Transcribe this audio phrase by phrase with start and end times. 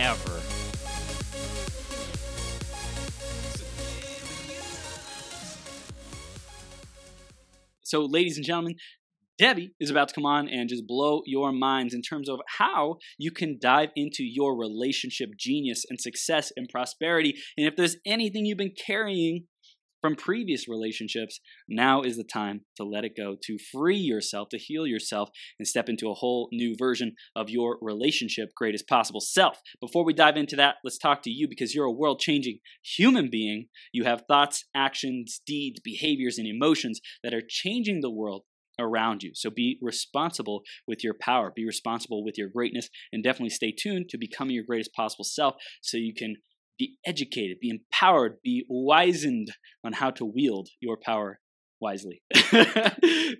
[0.00, 0.40] ever.
[7.82, 8.76] So, ladies and gentlemen,
[9.40, 12.96] Debi is about to come on and just blow your minds in terms of how
[13.18, 17.34] you can dive into your relationship genius and success and prosperity.
[17.56, 19.44] And if there's anything you've been carrying
[20.00, 24.58] from previous relationships, now is the time to let it go, to free yourself, to
[24.58, 29.60] heal yourself, and step into a whole new version of your relationship greatest possible self.
[29.80, 33.28] Before we dive into that, let's talk to you because you're a world changing human
[33.30, 33.66] being.
[33.92, 38.42] You have thoughts, actions, deeds, behaviors, and emotions that are changing the world
[38.78, 39.32] around you.
[39.34, 44.08] So be responsible with your power, be responsible with your greatness, and definitely stay tuned
[44.08, 46.36] to becoming your greatest possible self so you can
[46.80, 49.52] be educated, be empowered, be wizened
[49.84, 51.38] on how to wield your power
[51.78, 52.22] wisely.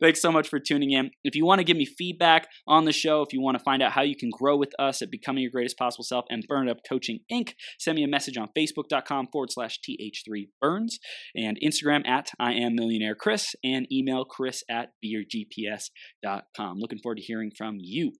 [0.00, 1.10] Thanks so much for tuning in.
[1.24, 3.82] If you want to give me feedback on the show, if you want to find
[3.82, 6.68] out how you can grow with us at Becoming Your Greatest Possible Self and Burn
[6.68, 10.94] It Up Coaching Inc., send me a message on Facebook.com forward slash TH3Burns
[11.34, 16.78] and Instagram at I am Millionaire Chris and email chris at beergps.com.
[16.78, 18.12] Looking forward to hearing from you.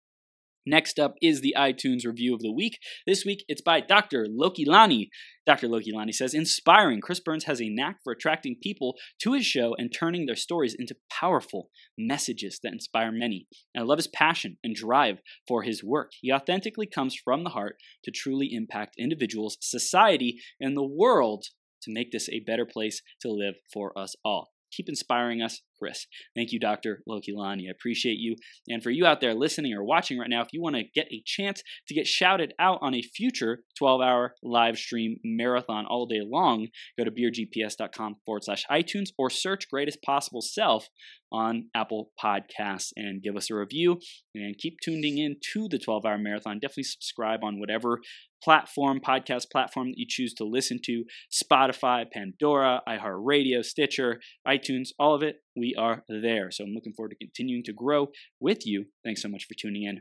[0.66, 2.78] Next up is the iTunes review of the week.
[3.06, 4.26] This week it's by Dr.
[4.26, 5.08] Lokilani.
[5.46, 5.68] Dr.
[5.68, 7.00] Lokilani says, Inspiring.
[7.00, 10.76] Chris Burns has a knack for attracting people to his show and turning their stories
[10.78, 13.46] into powerful messages that inspire many.
[13.74, 16.12] And I love his passion and drive for his work.
[16.20, 21.44] He authentically comes from the heart to truly impact individuals, society, and the world
[21.82, 24.50] to make this a better place to live for us all.
[24.72, 26.06] Keep inspiring us, Chris.
[26.36, 27.02] Thank you, Dr.
[27.08, 27.66] Lokilani.
[27.66, 28.36] I appreciate you.
[28.68, 31.08] And for you out there listening or watching right now, if you want to get
[31.10, 36.06] a chance to get shouted out on a future 12 hour live stream marathon all
[36.06, 36.68] day long,
[36.98, 40.88] go to beergps.com forward slash iTunes or search Greatest Possible Self
[41.32, 44.00] on Apple Podcasts and give us a review
[44.34, 46.58] and keep tuning in to the 12 hour marathon.
[46.58, 48.00] Definitely subscribe on whatever
[48.42, 55.14] platform, podcast platform that you choose to listen to Spotify, Pandora, iHeartRadio, Stitcher, iTunes, all
[55.14, 55.36] of it.
[55.56, 56.50] We are there.
[56.50, 58.86] So I'm looking forward to continuing to grow with you.
[59.04, 60.00] Thanks so much for tuning in.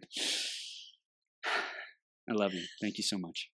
[2.29, 2.63] I love you.
[2.81, 3.49] Thank you so much.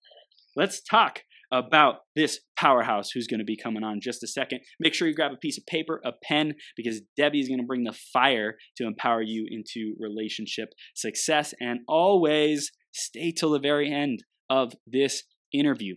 [0.56, 1.20] Let's talk
[1.52, 4.60] about this powerhouse who's going to be coming on just a second.
[4.80, 7.66] Make sure you grab a piece of paper, a pen, because Debi is going to
[7.66, 11.52] bring the fire to empower you into relationship success.
[11.60, 15.96] And always stay till the very end of this interview.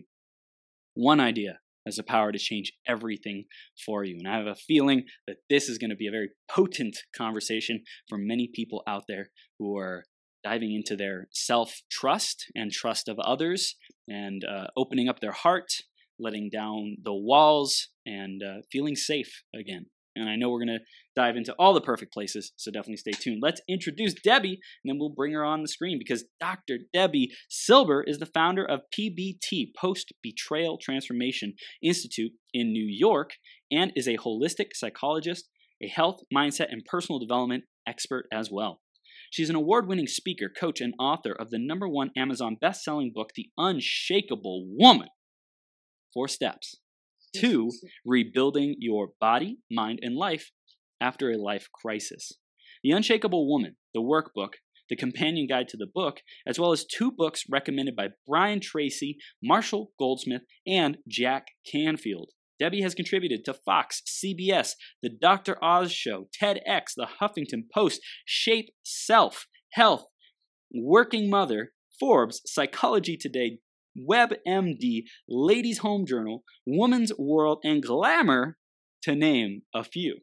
[0.94, 3.44] One idea has the power to change everything
[3.84, 4.16] for you.
[4.18, 7.82] And I have a feeling that this is going to be a very potent conversation
[8.08, 10.04] for many people out there who are
[10.44, 13.76] diving into their self trust and trust of others
[14.08, 15.70] and uh, opening up their heart,
[16.18, 19.86] letting down the walls, and uh, feeling safe again.
[20.16, 20.84] And I know we're going to
[21.14, 23.40] dive into all the perfect places, so definitely stay tuned.
[23.42, 26.78] Let's introduce Debi, and then we'll bring her on the screen because Dr.
[26.94, 33.32] Debi Silber is the founder of PBT, Post Betrayal Transformation Institute in New York,
[33.70, 35.48] and is a holistic psychologist,
[35.82, 38.80] a health, mindset, and personal development expert as well.
[39.30, 43.12] She's an award winning speaker, coach, and author of the number one Amazon best selling
[43.14, 45.08] book, The Unshakable Woman
[46.14, 46.76] Four Steps
[47.36, 47.70] to
[48.04, 50.50] rebuilding your body, mind, and life
[51.00, 52.32] after a life crisis.
[52.82, 54.54] The Unshakable Woman, the workbook,
[54.88, 59.18] the companion guide to the book, as well as two books recommended by Brian Tracy,
[59.42, 62.30] Marshall Goldsmith, and Jack Canfield.
[62.60, 64.72] Debi has contributed to Fox, CBS,
[65.02, 65.62] The Dr.
[65.62, 70.06] Oz Show, TEDx, The Huffington Post, Shape Self, Health,
[70.72, 73.58] Working Mother, Forbes, Psychology Today,
[73.98, 78.56] WebMD, Ladies Home Journal, Woman's World, and Glamour,
[79.02, 80.18] to name a few.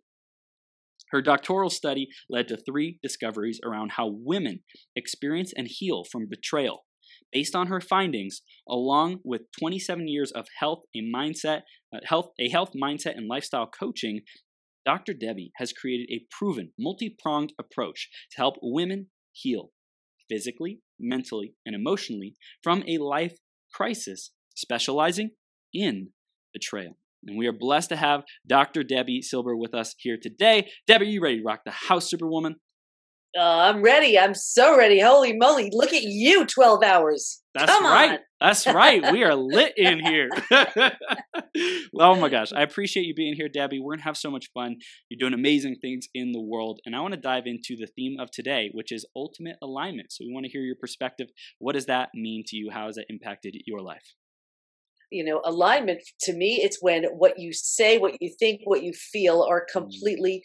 [1.12, 4.64] Her doctoral study led to three discoveries around how women
[4.96, 6.86] experience and heal from betrayal.
[7.32, 11.62] Based on her findings, along with 27 years of health, a mindset,
[11.94, 14.22] uh, health, a health mindset and lifestyle coaching,
[14.86, 15.14] Dr.
[15.14, 19.72] Debi has created a proven, multi-pronged approach to help women heal
[20.30, 23.38] physically, mentally, and emotionally from a life
[23.74, 25.32] crisis, specializing
[25.74, 26.10] in
[26.54, 26.98] betrayal.
[27.26, 28.84] And we are blessed to have Dr.
[28.84, 30.70] Debi Silber with us here today.
[30.90, 32.56] Debi, are you ready to rock the house, Superwoman?
[33.38, 34.20] Uh, I'm ready.
[34.20, 35.00] I'm so ready.
[35.00, 35.70] Holy moly.
[35.74, 37.42] Look at you, 12 hours.
[37.56, 38.12] That's Come right.
[38.12, 38.18] on.
[38.44, 39.02] That's right.
[39.14, 40.28] We are lit in here.
[41.98, 42.52] oh my gosh.
[42.52, 43.80] I appreciate you being here, Debi.
[43.80, 44.76] We're going to have so much fun.
[45.08, 46.82] You're doing amazing things in the world.
[46.86, 50.12] And I want to dive into the theme of today, which is ultimate alignment.
[50.12, 51.30] So we want to hear your perspective.
[51.60, 52.70] What does that mean to you?
[52.70, 54.14] How has that impacted your life?
[55.10, 58.92] You know, alignment to me, it's when what you say, what you think, what you
[58.92, 59.72] feel are mm.
[59.72, 60.44] completely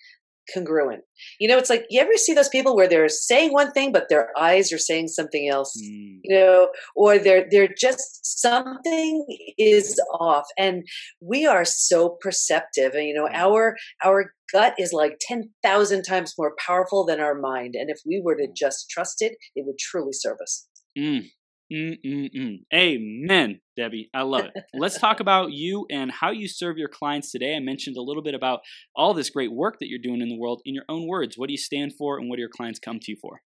[0.52, 1.02] congruent.
[1.38, 4.08] You know, it's like you ever see those people where they're saying one thing, but
[4.08, 5.74] their eyes are saying something else.
[5.76, 6.20] Mm.
[6.24, 9.24] You know, or they're they're just something
[9.58, 10.84] is off, and
[11.20, 12.94] we are so perceptive.
[12.94, 17.34] And you know, our our gut is like ten thousand times more powerful than our
[17.34, 20.66] mind, and if we were to just trust it, it would truly serve us.
[20.96, 21.30] Mm.
[21.72, 22.60] Mm-mm-mm.
[22.74, 24.08] Amen, Debi.
[24.14, 24.64] I love it.
[24.74, 27.54] Let's talk about you and how you serve your clients today.
[27.56, 28.60] I mentioned a little bit about
[28.96, 31.36] all this great work that you're doing in the world in your own words.
[31.36, 33.42] What do you stand for and what do your clients come to you for?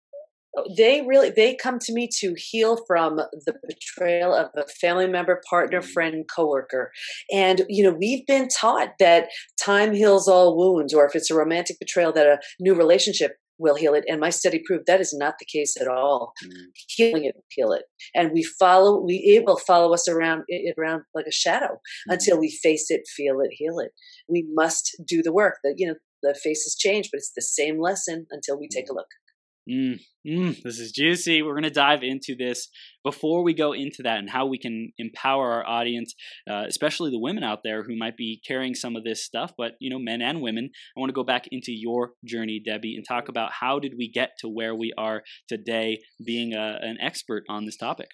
[0.58, 5.08] Oh, they really they come to me to heal from the betrayal of a family
[5.08, 5.92] member, partner, mm-hmm.
[5.92, 6.92] friend, coworker.
[7.32, 9.30] And you know, we've been taught that
[9.62, 13.76] time heals all wounds or if it's a romantic betrayal that a new relationship will
[13.76, 14.04] heal it.
[14.08, 16.34] And my study proved that is not the case at all.
[16.46, 16.52] Mm.
[16.88, 17.84] Healing it, will heal it,
[18.16, 19.02] and we follow.
[19.04, 22.14] We it will follow us around it around like a shadow Mm.
[22.14, 23.92] until we face it, feel it, heal it.
[24.28, 25.56] We must do the work.
[25.64, 28.94] That you know, the faces change, but it's the same lesson until we take a
[28.94, 29.08] look.
[29.70, 31.42] Mm, mm, this is juicy.
[31.42, 32.70] We're going to dive into this.
[33.04, 36.14] Before we go into that and how we can empower our audience,
[36.50, 39.74] uh, especially the women out there who might be carrying some of this stuff, but
[39.80, 43.06] you know, men and women, I want to go back into your journey, Debi, and
[43.06, 47.44] talk about how did we get to where we are today, being a, an expert
[47.50, 48.10] on this topic.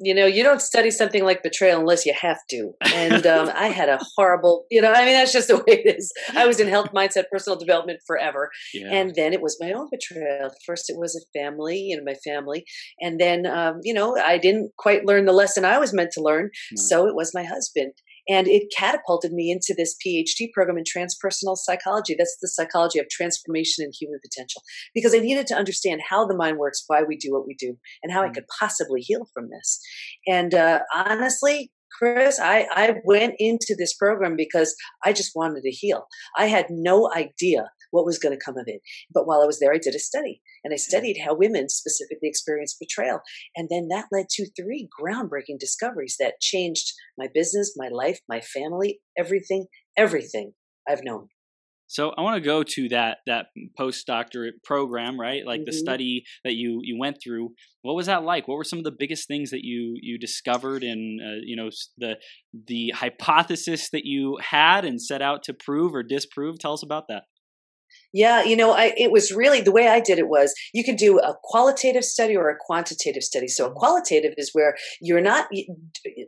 [0.00, 2.72] You know, you don't study something like betrayal unless you have to.
[2.80, 5.96] And um, I had a horrible, you know, I mean, that's just the way it
[5.96, 6.12] is.
[6.34, 8.50] I was in health mindset, personal development forever.
[8.72, 8.88] Yeah.
[8.92, 10.50] And then it was my own betrayal.
[10.66, 12.64] First, it was a family, you know, my family.
[13.00, 16.22] And then, um, you know, I didn't quite learn the lesson I was meant to
[16.22, 16.44] learn.
[16.44, 16.78] Right.
[16.78, 17.92] So it was my husband.
[18.28, 22.14] And it catapulted me into this PhD program in transpersonal psychology.
[22.16, 24.62] That's the psychology of transformation and human potential.
[24.94, 27.76] Because I needed to understand how the mind works, why we do what we do,
[28.02, 28.34] and how I Mm.
[28.34, 29.80] could possibly heal from this.
[30.26, 34.74] And uh, honestly, Chris, I, I went into this program because
[35.04, 36.06] I just wanted to heal.
[36.36, 38.80] I had no idea what was going to come of it.
[39.12, 42.28] But while I was there, I did a study and I studied how women specifically
[42.28, 43.20] experience betrayal.
[43.56, 48.40] And then that led to three groundbreaking discoveries that changed my business, my life, my
[48.40, 50.54] family, everything, everything
[50.88, 51.28] I've known.
[51.86, 53.46] So I want to go to that that
[53.78, 55.46] postdoctorate program, right?
[55.46, 55.74] Like the Mhm.
[55.86, 57.54] study that you you went through.
[57.82, 58.48] What was that like?
[58.48, 61.70] What were some of the biggest things that you you discovered, and uh, you know
[61.98, 62.18] the
[62.52, 66.58] the hypothesis that you had and set out to prove or disprove?
[66.58, 67.24] Tell us about that.
[68.14, 70.96] Yeah, you know, I it was really the way I did it was you could
[70.96, 73.48] do a qualitative study or a quantitative study.
[73.48, 73.78] So a mm-hmm.
[73.78, 75.48] qualitative is where you're not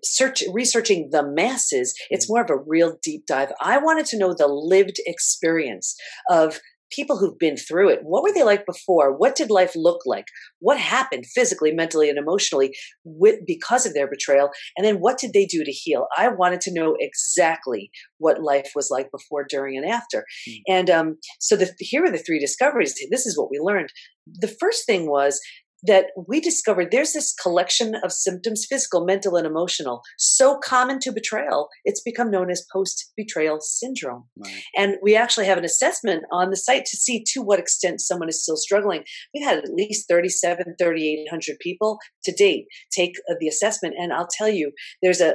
[0.03, 1.94] search researching the masses.
[2.11, 2.33] It's mm-hmm.
[2.33, 3.53] more of a real deep dive.
[3.61, 5.94] I wanted to know the lived experience
[6.29, 6.59] of
[6.91, 8.00] people who've been through it.
[8.03, 9.17] What were they like before?
[9.17, 10.27] What did life look like?
[10.61, 12.75] What happened physically, mentally, and emotionally
[13.05, 14.50] with because of their betrayal?
[14.77, 16.06] And then what did they do to heal?
[16.17, 20.25] I wanted to know exactly what life was like before, during, and after.
[20.69, 22.94] And um, so the, here are the three discoveries.
[23.11, 23.89] This is what we learned.
[24.27, 25.41] The first thing was
[25.87, 31.13] that we discovered there's this collection of symptoms, physical, mental, and emotional, so common to
[31.13, 34.25] betrayal, it's become known as post betrayal syndrome.
[34.37, 34.63] Right.
[34.77, 38.29] And we actually have an assessment on the site to see to what extent someone
[38.29, 39.05] is still struggling.
[39.34, 43.94] We've had at least 37, 3,800 people to date take uh, the assessment.
[43.99, 44.72] And I'll tell you,
[45.03, 45.34] there's a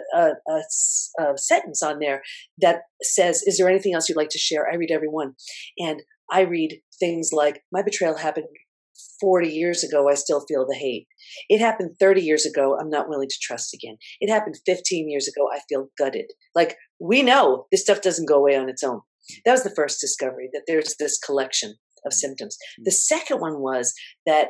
[1.36, 2.22] sentence on there
[2.60, 4.70] that says, Is there anything else you'd like to share?
[4.72, 5.34] I read every one.
[5.78, 8.48] And I read things like, My betrayal happened
[9.20, 10.10] 40 years ago.
[10.10, 11.08] I still feel the hate.
[11.50, 12.78] It happened 30 years ago.
[12.80, 13.98] I'm not willing to trust again.
[14.20, 15.48] It happened 15 years ago.
[15.54, 16.32] I feel gutted.
[16.56, 19.02] Like we know this stuff doesn't go away on its own.
[19.46, 22.16] That was the first discovery that there's this collection of mm.
[22.16, 22.58] symptoms.
[22.80, 22.86] Mm.
[22.86, 23.94] The second one was
[24.26, 24.48] that,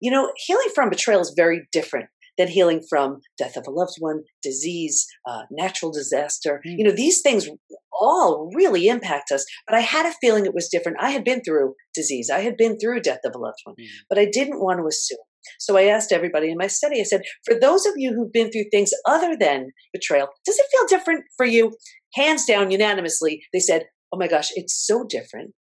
[0.00, 2.08] you know, healing from betrayal is very different
[2.40, 6.62] than healing from death of a loved one, disease, uh, natural disaster.
[6.66, 6.78] Mm.
[6.78, 7.48] You know, these things
[7.92, 9.44] all really impact us.
[9.66, 10.96] But I had a feeling it was different.
[11.00, 13.86] I had been through disease, I had been through death of a loved one, Mm.
[14.08, 15.18] but I didn't want to assume.
[15.58, 18.50] So I asked everybody in my study, I said, for those of you who've been
[18.50, 21.72] through things other than betrayal, does it feel different for you?
[22.14, 25.52] Hands down, unanimously, they said, oh my gosh, it's so different.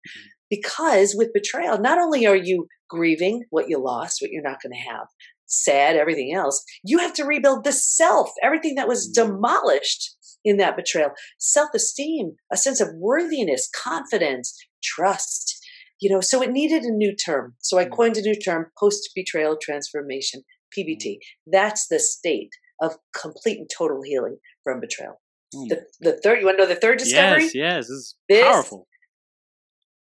[0.50, 4.74] Because with betrayal, not only are you grieving what you lost, what you're not going
[4.74, 5.08] to have,
[5.50, 9.28] sad, everything else, you have to rebuild the self, everything that was mm-hmm.
[9.34, 10.16] demolished
[10.46, 15.58] in that betrayal self esteem, a sense of worthiness, confidence, trust.
[16.02, 17.56] you know, so it needed a new term.
[17.60, 17.92] So I Mm.
[17.92, 21.06] coined a new term, post betrayal transformation, PBT.
[21.16, 21.52] Mm-hmm.
[21.52, 22.52] That's the state
[22.82, 25.20] of complete and total healing from betrayal.
[25.54, 27.44] Oh The, the third, you want to know the third discovery?
[27.44, 28.88] Yes, yes, this is This- powerful.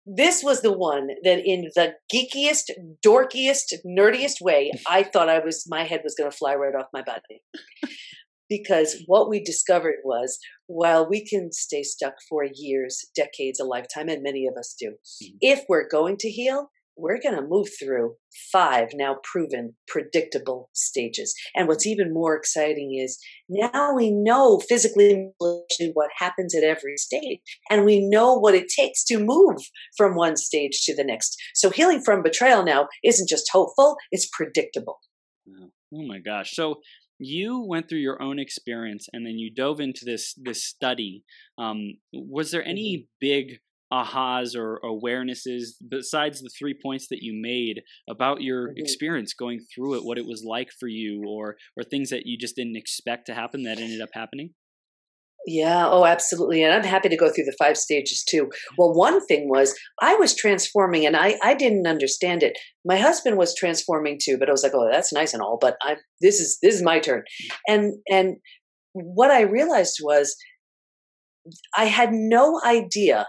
[0.05, 2.71] This was the one that, in the geekiest,
[3.07, 6.87] dorkiest, nerdiest way, I thought I was, my head was going to fly right off
[6.93, 7.43] my body.
[8.49, 14.09] because what we discovered was while we can stay stuck for years, decades, a lifetime,
[14.09, 15.37] and many of us do, Mhm.
[15.41, 18.15] if we're going to heal, we're going to move through
[18.53, 21.35] five now proven predictable stages.
[21.55, 23.19] And what's even more exciting is
[23.49, 29.05] now we know physically what happens at every stage, and we know what it takes
[29.05, 29.59] to move
[29.97, 31.37] from one stage to the next.
[31.55, 34.99] So healing from betrayal now isn't just hopeful, it's predictable.
[35.95, 36.55] Oh my gosh.
[36.55, 36.77] So
[37.19, 41.23] you went through your own experience and then you dove into this this study.
[41.59, 43.59] Um, was there any big
[43.93, 48.79] ahas or awarenesses besides the three points that you made about your Mhm.
[48.79, 52.39] experience going through it, what it was like for you, or or things that you
[52.39, 54.55] just didn't expect to happen that ended up happening?
[55.45, 56.63] Yeah, oh, absolutely.
[56.63, 58.49] And I'm happy to go through the five stages too.
[58.79, 62.57] Well, one thing was I was transforming and I, I didn't understand it.
[62.85, 65.77] My husband was transforming too, but I was like, oh, that's nice and all, but
[65.83, 67.25] I this is this is my turn.
[67.67, 68.37] And and
[68.93, 70.37] what I realized was
[71.77, 73.27] I had no idea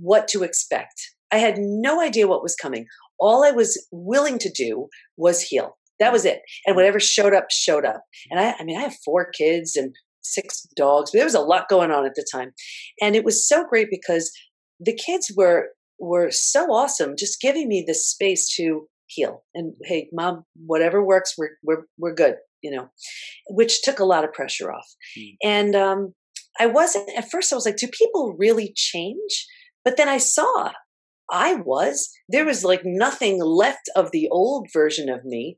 [0.00, 1.14] what to expect.
[1.32, 2.86] I had no idea what was coming.
[3.18, 5.76] All I was willing to do was heal.
[6.00, 6.40] That was it.
[6.66, 8.02] And whatever showed up, showed up.
[8.30, 11.12] And I, I mean, I have four kids and six dogs.
[11.12, 12.52] There was a lot going on at the time.
[13.00, 14.32] And it was so great because
[14.80, 15.68] the kids were
[16.00, 19.44] were so awesome, just giving me the space to heal.
[19.54, 22.88] And hey, mom, whatever works, we're we're we're good, you know,
[23.48, 24.86] which took a lot of pressure off.
[25.18, 25.36] Mm.
[25.44, 26.14] And um,
[26.58, 27.52] I wasn't at first.
[27.52, 29.46] I was like, do people really change?
[29.84, 30.72] But then I saw
[31.30, 32.10] I was.
[32.28, 35.56] There was like nothing left of the old version of me.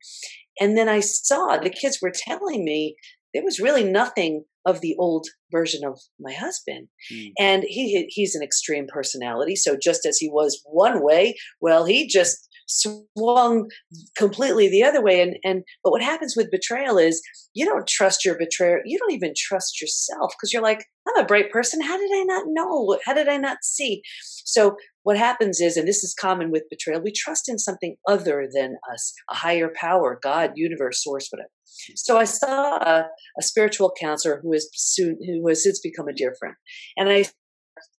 [0.61, 2.97] And then I saw the kids were telling me
[3.35, 6.88] there was really nothing of the old version of my husband.
[7.12, 7.33] Mm.
[7.38, 9.56] And he he's an extreme personality.
[9.56, 13.68] So just as he was one way, well, he just swung
[14.16, 15.20] completely the other way.
[15.20, 17.23] And and but what happens with betrayal is
[17.54, 18.80] you don't trust your betrayer.
[18.85, 21.80] You don't even trust yourself because you're like, I'm a bright person.
[21.80, 22.99] How did I not know?
[23.04, 24.02] How did I not see?
[24.44, 28.49] So what happens is, and this is common with betrayal, we trust in something other
[28.52, 31.50] than us, a higher power, God, universe, source, whatever.
[31.94, 33.06] So I saw a,
[33.38, 36.56] a spiritual counselor who is soon who has since become a dear friend,
[36.96, 37.25] and I.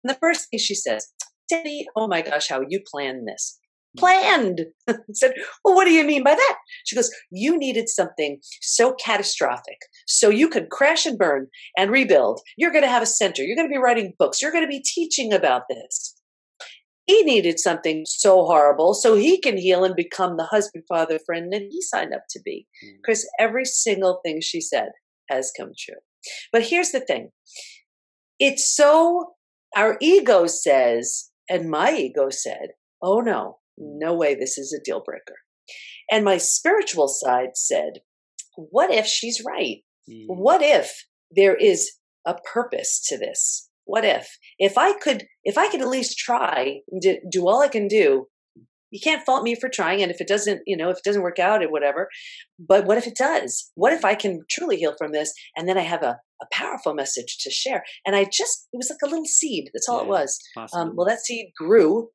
[0.03, 1.09] And the first thing she says,
[1.53, 3.59] Debi, oh my gosh, how you planned this.
[3.97, 4.67] Planned.
[4.89, 5.35] I said,
[5.65, 6.57] well, what do you mean by that?
[6.85, 12.41] She goes, you needed something so catastrophic so you could crash and burn and rebuild.
[12.57, 13.43] You're going to have a center.
[13.43, 14.41] You're going to be writing books.
[14.41, 16.15] You're going to be teaching about this.
[17.07, 21.53] He needed something so horrible so he can heal and become the husband, father, friend
[21.53, 22.67] that he signed up to be.
[22.85, 23.03] Mm.
[23.05, 24.89] Chris, every single thing she said
[25.31, 26.01] has come true.
[26.53, 27.31] But here's the thing
[28.41, 29.35] it's so,
[29.77, 35.03] our ego says, and my ego said, oh no, no way this is a deal
[35.05, 35.37] breaker.
[36.11, 38.01] And my spiritual side said,
[38.57, 39.79] what if she's right?
[40.09, 40.25] Mm.
[40.29, 41.93] What if there is
[42.25, 43.69] a purpose to this?
[43.85, 44.39] What if?
[44.59, 48.27] If I could, if I could at least try, do, do all I can do,
[48.91, 50.01] you can't fault me for trying.
[50.01, 52.09] And if it doesn't, you know, if it doesn't work out or whatever,
[52.59, 53.71] but what if it does?
[53.75, 55.33] What if I can truly heal from this?
[55.57, 57.85] And then I have a, a powerful message to share.
[58.07, 59.71] And I just, it was like a little seed.
[59.75, 60.39] That's all it was.
[60.73, 62.09] Um, well, that seed grew.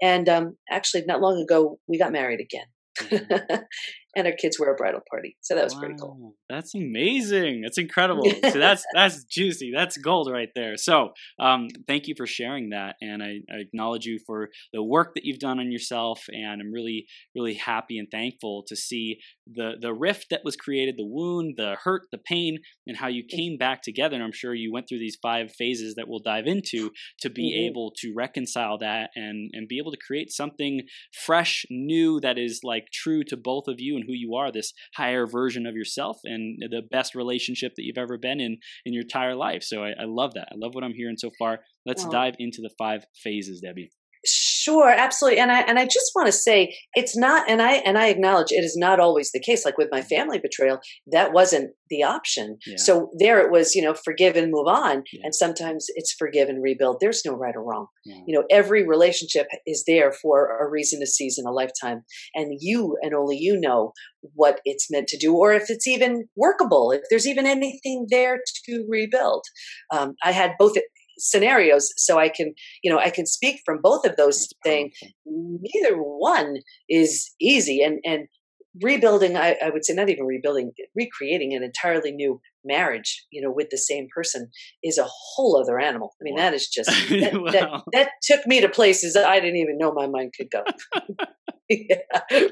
[0.00, 2.66] And um, actually, not long ago, we got married again.
[3.00, 3.64] Mhm.
[4.18, 5.36] and our kids were a bridal party.
[5.40, 6.34] So that was pretty cool.
[6.50, 7.62] That's amazing.
[7.62, 8.30] That's incredible.
[8.52, 9.72] so that's that's juicy.
[9.74, 10.76] That's gold right there.
[10.76, 11.10] So
[11.40, 15.24] um, thank you for sharing that, and I, I acknowledge you for the work that
[15.24, 16.22] you've done on yourself.
[16.28, 20.96] And I'm really really happy and thankful to see the the rift that was created,
[20.98, 24.14] the wound, the hurt, the pain, and how you came back together.
[24.16, 27.52] And I'm sure you went through these five phases that we'll dive into to be
[27.54, 27.68] Mhm.
[27.68, 30.82] able to reconcile that and and be able to create something
[31.12, 34.72] fresh, new that is like true to both of you and who you are, this
[34.96, 39.02] higher version of yourself and the best relationship that you've ever been in in your
[39.02, 39.62] entire life.
[39.62, 40.48] So I, I love that.
[40.50, 41.60] I love what I'm hearing so far.
[41.86, 42.10] Let's Wow.
[42.10, 43.90] dive into the five phases, Debi.
[44.26, 45.40] Sure, absolutely.
[45.40, 48.50] And I and I just want to say it's not and I and I acknowledge
[48.50, 49.64] it is not always the case.
[49.64, 50.80] Like with my family betrayal,
[51.12, 52.58] that wasn't the option.
[52.66, 52.76] Yeah.
[52.76, 55.04] So there it was, you know, forgive and move on.
[55.12, 55.22] Yeah.
[55.24, 56.98] And sometimes it's forgive and rebuild.
[57.00, 57.86] There's no right or wrong.
[58.04, 58.20] Yeah.
[58.26, 62.02] You know, every relationship is there for a reason, a season, a lifetime.
[62.34, 63.92] And you and only you know
[64.34, 68.40] what it's meant to do, or if it's even workable, if there's even anything there
[68.64, 69.44] to rebuild.
[69.92, 70.76] Um, I had both
[71.18, 74.92] scenarios so I can, you know, I can speak from both of those saying
[75.26, 76.56] neither one
[76.88, 78.28] is easy and and
[78.82, 83.50] rebuilding I, I would say not even rebuilding recreating an entirely new marriage you know
[83.50, 84.50] with the same person
[84.84, 86.14] is a whole other animal.
[86.20, 86.42] I mean Wow.
[86.42, 87.82] that is just that, that, Wow.
[87.92, 90.62] that took me to places i didn't even know my mind could go.
[91.70, 91.96] Yeah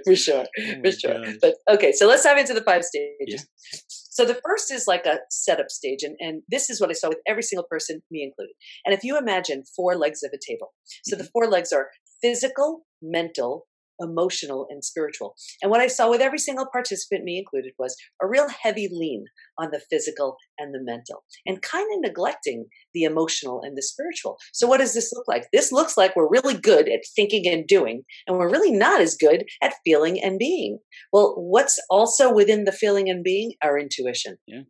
[0.04, 1.24] for sure Oh for sure.
[1.40, 3.46] but okay so let's dive into the five stages.
[3.72, 3.78] Yeah.
[4.16, 7.08] So the first is like a setup stage and, and this is what i saw
[7.08, 8.54] with every single person me included
[8.84, 10.72] and if you imagine four legs of a table
[11.04, 11.24] so Mm-hmm.
[11.24, 11.88] the four legs are
[12.22, 13.66] physical mental
[14.00, 18.26] emotional and spiritual and what i saw with every single participant me included was a
[18.26, 19.24] real heavy lean
[19.58, 24.36] on the physical and the mental and kind of neglecting the emotional and the spiritual
[24.52, 27.66] so what does this look like this looks like we're really good at thinking and
[27.66, 30.78] doing and we're really not as good at feeling and being
[31.12, 33.52] well, what's also within the feeling and being?
[33.62, 34.36] Our intuition.
[34.46, 34.62] Yeah.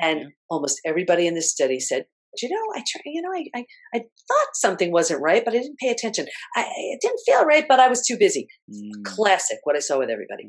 [0.00, 0.26] And Yeah.
[0.50, 2.06] almost everybody in this study said,
[2.42, 3.64] you know, I try, you know, I, I,
[3.94, 6.26] I thought something wasn't right, but I didn't pay attention.
[6.54, 8.48] I, it didn't feel right, but I was too busy.
[8.72, 10.48] Mm, Classic, what I saw with everybody.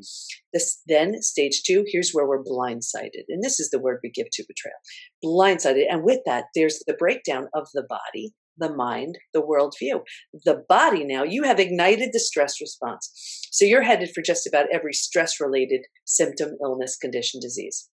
[0.52, 3.24] This then stage two, here's where we're blindsided.
[3.28, 4.78] And this is the word we give to betrayal.
[5.24, 5.84] Blindsided.
[5.90, 10.00] And with that, there's the breakdown of the body, the mind, the worldview.
[10.44, 13.10] The body now, you have ignited the stress response.
[13.50, 17.88] So you're headed for just about every stress related symptom, illness, condition, disease.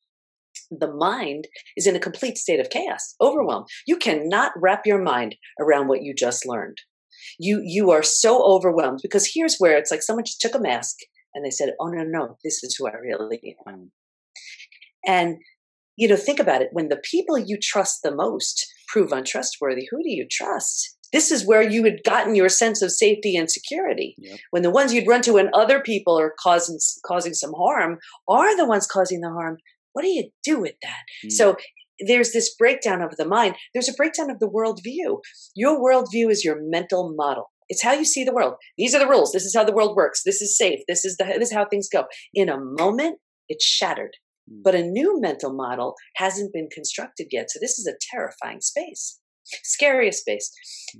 [0.71, 3.67] The mind is in a complete state of chaos, overwhelmed.
[3.85, 6.77] You cannot wrap your mind around what you just learned.
[7.39, 10.97] You you are so overwhelmed because here's where it's like someone just took a mask
[11.33, 13.91] and they said, "Oh no, no, this is who I really am."
[15.05, 15.37] And
[15.95, 16.69] you know, think about it.
[16.71, 20.97] When the people you trust the most prove untrustworthy, who do you trust?
[21.11, 24.15] This is where you had gotten your sense of safety and security.
[24.17, 24.39] Yep.
[24.49, 28.57] When the ones you'd run to when other people are causing causing some harm are
[28.57, 29.57] the ones causing the harm.
[29.93, 31.03] What do you do with that?
[31.25, 31.55] mm, So
[31.99, 33.55] there's this breakdown of the mind.
[33.73, 35.21] There's a breakdown of the worldview.
[35.55, 37.51] Your worldview is your mental model.
[37.69, 38.55] It's how you see the world.
[38.77, 39.31] These are the rules.
[39.31, 40.21] This is how the world works.
[40.25, 40.79] This is safe.
[40.87, 42.05] This is the this is how things go.
[42.33, 44.15] In a moment, it's shattered.
[44.51, 44.61] Mm.
[44.63, 47.49] But a new mental model hasn't been constructed yet.
[47.49, 49.19] So this is a terrifying space.
[49.45, 50.51] Scariest space.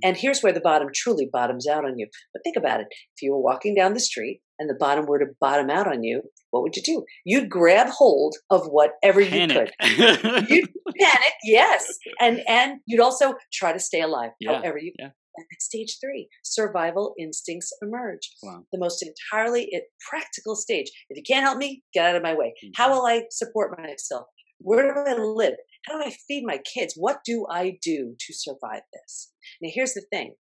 [0.02, 2.08] And here's where the bottom truly bottoms out on you.
[2.32, 2.86] But think about it.
[2.90, 6.02] If you were walking down the street and the bottom were to bottom out on
[6.02, 7.04] you, what would you do?
[7.24, 10.48] You'd grab hold of whatever you could panic.
[10.48, 10.68] you'd
[11.00, 14.92] panic, yes, and and you'd also try to stay alive, Yeah, however you.
[14.98, 15.10] yeah.
[15.36, 18.30] At stage three, survival instincts emerge.
[18.40, 18.62] Wow.
[18.70, 20.92] The most entirely it, practical stage.
[21.10, 22.54] If you can't help me, get out of my way.
[22.76, 22.98] How mm-hmm.
[22.98, 24.26] will I support myself?
[24.58, 25.54] Where do I live?
[25.86, 26.94] How do I feed my kids?
[26.96, 29.32] What do I do to survive this?
[29.60, 30.34] Now, here's the thing.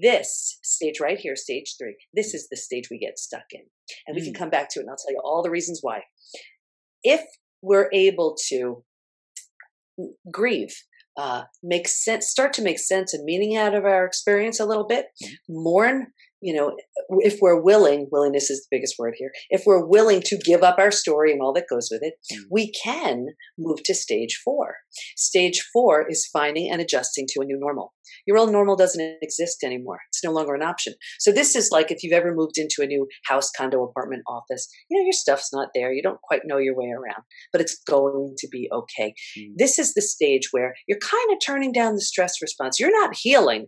[0.00, 3.62] This stage right here, stage three, this is the stage we get stuck in.
[4.06, 4.38] And we can Mm.
[4.38, 6.02] come back to it and I'll tell you all the reasons why.
[7.02, 7.24] If
[7.60, 8.84] we're able to
[10.30, 10.74] grieve,
[11.16, 14.86] uh, make sense, start to make sense and meaning out of our experience a little
[14.86, 15.34] bit, Mhm.
[15.48, 16.76] mourn, you know,
[17.20, 20.78] if we're willing, willingness is the biggest word here, if we're willing to give up
[20.78, 22.44] our story and all that goes with it, Mm.
[22.50, 23.26] we can
[23.58, 24.78] move to stage four.
[25.16, 27.94] Stage four is finding and adjusting to a new normal.
[28.26, 30.00] Your old normal doesn't exist anymore.
[30.08, 30.94] It's no longer an option.
[31.18, 34.68] So this is like if you've ever moved into a new house, condo, apartment, office,
[34.88, 35.92] you know, your stuff's not there.
[35.92, 39.14] You don't quite know your way around, but it's going to be okay.
[39.38, 39.52] Mm.
[39.56, 42.78] This is the stage where you're kind of turning down the stress response.
[42.78, 43.66] You're not healing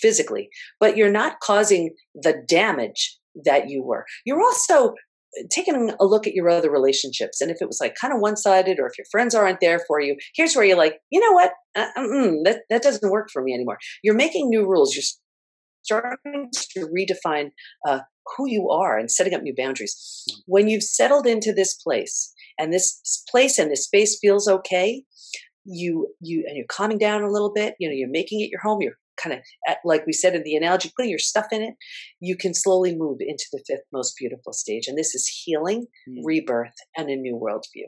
[0.00, 0.48] physically,
[0.80, 4.04] but you're not causing the damage that you were.
[4.24, 4.94] You're also
[5.50, 8.78] taking a look at your other relationships and if it was like kind of one-sided
[8.78, 11.52] or if your friends aren't there for you here's where you're like you know what?
[11.76, 11.86] Uh,
[12.44, 13.78] that, that doesn't work for me anymore.
[14.02, 14.94] You're making new rules.
[14.94, 15.02] You're
[15.82, 17.50] starting to redefine
[17.86, 18.00] uh,
[18.36, 20.24] who you are and setting up new boundaries.
[20.46, 25.04] When you've settled into this place and this place and this space feels okay
[25.64, 28.60] you you and you're calming down a little bit you know you're making it your
[28.60, 31.74] home you're kind of like we said in the analogy putting your stuff in it
[32.20, 36.20] you can slowly move into the fifth most beautiful stage and this is healing Mm.
[36.24, 37.86] rebirth and a new worldview.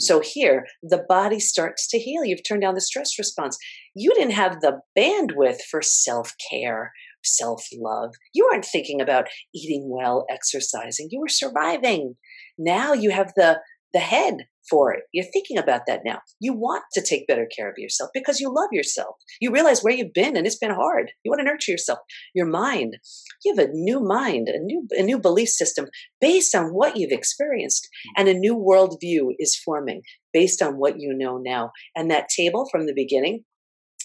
[0.00, 2.24] So here the body starts to heal.
[2.24, 3.56] You've turned down the stress response.
[3.94, 6.92] You didn't have the bandwidth for self-care
[7.24, 8.14] self-love.
[8.34, 11.08] You weren't thinking about eating well exercising.
[11.10, 12.16] You were surviving.
[12.58, 13.60] Now you have the
[13.92, 15.02] the head for it.
[15.12, 16.20] You're thinking about that now.
[16.40, 19.16] You want to take better care of yourself because you love yourself.
[19.40, 21.10] You realize where you've been and it's been hard.
[21.24, 21.98] You want to nurture yourself.
[22.34, 22.98] Your mind,
[23.44, 25.86] you have a new mind, a new a new belief system
[26.20, 30.02] based on what you've experienced and a new worldview is forming
[30.32, 31.72] based on what you know now.
[31.96, 33.44] And that table from the beginning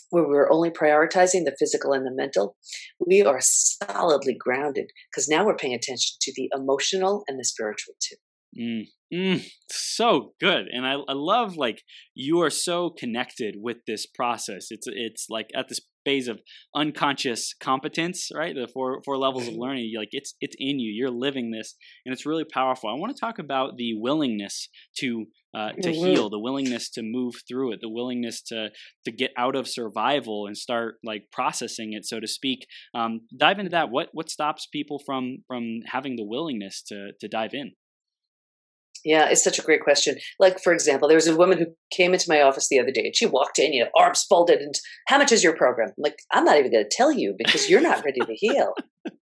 [0.09, 2.55] where we're only prioritizing the physical and the mental,
[3.05, 7.93] we are solidly grounded because now we're paying attention to the emotional and the spiritual
[7.99, 8.15] too.
[8.57, 11.83] Mm, mm, so good, and I, I love like
[12.15, 14.67] you are so connected with this process.
[14.71, 16.39] It's it's like at this phase of
[16.73, 18.55] unconscious competence, right?
[18.55, 19.59] The four four levels of Mm-hmm.
[19.59, 19.93] learning.
[19.95, 20.91] Like it's it's in you.
[20.91, 22.89] You're living this, and it's really powerful.
[22.89, 25.93] I want to talk about the willingness to uh, to Mhm.
[25.93, 28.69] heal, the willingness to move through it, the willingness to
[29.05, 32.65] to get out of survival and start like processing it, so to speak.
[32.95, 33.89] Um, dive into that.
[33.91, 37.73] What what stops people from from having the willingness to to dive in?
[39.03, 40.17] Yeah, it's such a great question.
[40.39, 43.05] Like, for example, there was a woman who came into my office the other day
[43.05, 44.75] and she walked in, you know, arms folded, and
[45.07, 45.89] how much is your program?
[45.89, 48.73] I'm like, I'm not even going to tell you because you're not ready to heal.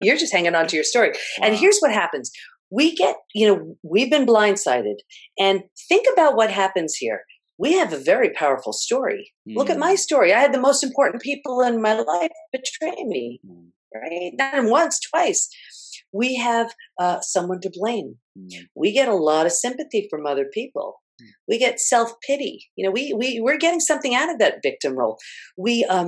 [0.01, 1.13] You're just hanging on to your story.
[1.41, 2.31] And here's what happens
[2.71, 4.95] we get, you know, we've been blindsided.
[5.39, 7.21] And think about what happens here.
[7.57, 9.31] We have a very powerful story.
[9.47, 10.33] Look at my Mm, story.
[10.33, 14.31] I had the most important people in my life betray me, mm, right?
[14.33, 15.47] Not once, twice.
[16.21, 16.67] We have
[16.99, 18.09] uh, someone to blame.
[18.37, 20.89] Mm, we get a lot of sympathy from other people.
[21.21, 21.27] Mm.
[21.47, 22.55] we get self-pity.
[22.75, 25.17] You know we, we we're getting something out of that victim role.
[25.65, 26.07] We um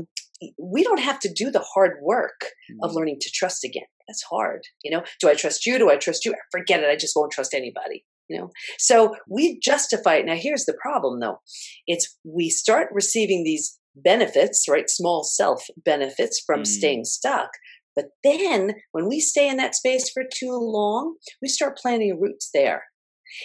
[0.74, 2.40] we don't have to do the hard work
[2.84, 2.96] of mm.
[2.96, 3.90] learning to trust again.
[4.08, 5.04] That's hard you know?
[5.22, 5.78] Do i trust you?
[5.78, 6.34] Do i trust you?
[6.52, 8.50] Forget it i just won't trust anybody you know?
[8.78, 10.26] So we justify it.
[10.26, 11.40] Now here's the problem though.
[11.88, 14.90] It's we start receiving these benefits right?
[14.90, 16.68] Small self benefits from Mm.
[16.68, 17.50] staying stuck
[17.98, 22.50] but then when we stay in that space for too long we start planting roots
[22.54, 22.84] there.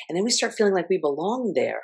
[0.09, 1.81] And then we start feeling like we belong there.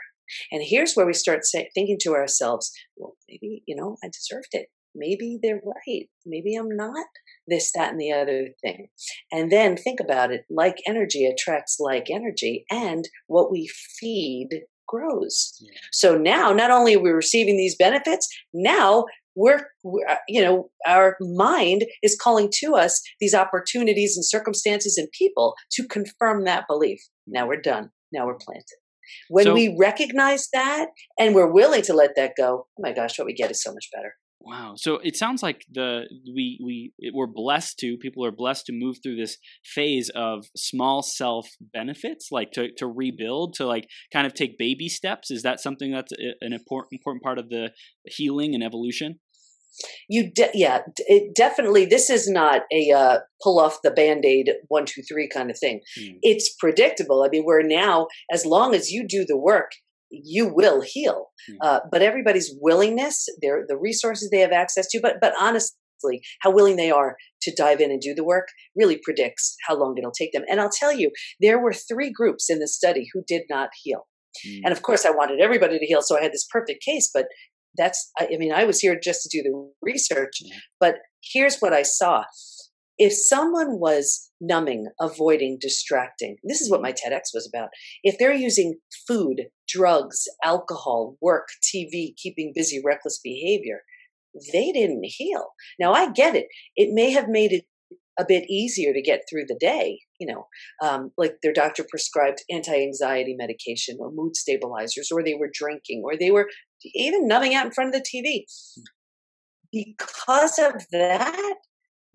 [0.53, 4.53] And here's where we start say, thinking to ourselves well maybe you know i deserved
[4.53, 4.67] it.
[4.95, 6.07] Maybe they're right.
[6.27, 7.07] Maybe i'm not
[7.47, 8.89] this that and the other thing.
[9.33, 14.51] And then think about it like energy attracts like energy and what we feed
[14.87, 15.57] grows.
[15.61, 15.79] Yeah.
[15.93, 19.05] so now not only are we receiving these benefits now
[19.39, 24.99] we're, we're uh, you know our mind is calling to us these opportunities and circumstances
[24.99, 28.77] and people to confirm that belief now we're done now we're planted
[29.29, 33.19] when So- we recognize that and we're willing to let that go oh my gosh
[33.19, 34.75] what we get is so much better Wow.
[34.77, 38.97] So it sounds like the we we we're blessed to people are blessed to move
[39.03, 44.35] through this phase of small self benefits, like to to rebuild, to like kind of
[44.35, 45.31] take baby steps.
[45.31, 47.73] Is that something that's an important important part of the
[48.07, 49.19] healing and evolution?
[50.09, 54.85] You de- yeah it definitely this is not a uh, pull off the band-aid one
[54.87, 56.19] two three kind of thing Mm.
[56.23, 59.71] it's predictable i mean we're now as long as you do the work
[60.11, 61.57] you will heal Mm.
[61.63, 66.51] uh, but everybody's willingness their the resources they have access to but but honestly how
[66.51, 70.11] willing they are to dive in and do the work really predicts how long it'll
[70.13, 71.11] take them and i'll tell you
[71.41, 74.07] there were three groups in the study who did not heal
[74.47, 74.61] Mm.
[74.67, 77.11] and of course, I wanted everybody to heal, so I had this perfect case.
[77.13, 77.27] But
[77.79, 80.43] that's, I mean, I was here just to do the research.
[80.81, 82.25] But here's what I saw.
[82.99, 87.69] If someone was numbing, avoiding, distracting, this is what my TEDx was about.
[88.03, 93.83] If they're using food, drugs, alcohol, work, TV, keeping busy, reckless behavior,
[94.53, 95.47] they didn't heal.
[95.79, 96.47] Now, I get it.
[96.77, 97.65] It may have made it
[98.19, 100.49] a bit easier to get through the day, you know,
[100.83, 106.17] um, like their doctor prescribed anti-anxiety medication or mood stabilizers, or they were drinking, or
[106.17, 106.49] they were
[106.85, 108.45] even numbing out in front of the TV.
[109.73, 111.55] Because of that,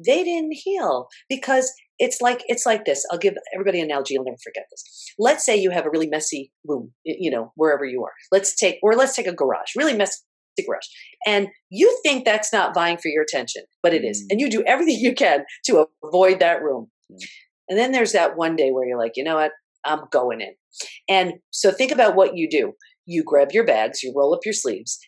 [0.03, 3.05] they didn't heal because it's like it's like this.
[3.11, 4.17] I'll give everybody an analogy.
[4.17, 5.13] I'll never forget this.
[5.19, 8.11] Let's say you have a really messy room, you know, wherever you are.
[8.31, 10.17] Let's take or let's take a garage, really messy
[10.67, 10.87] garage,
[11.27, 14.27] and you think that's not vying for your attention, but it is, Mm.
[14.31, 16.89] and you do everything you can to avoid that room.
[17.09, 17.27] Yeah.
[17.69, 19.51] And then there's that one day where you're like, you know what,
[19.85, 20.53] I'm going in.
[21.07, 22.73] And so think about what you do.
[23.05, 24.99] You grab your bags, you roll up your sleeves,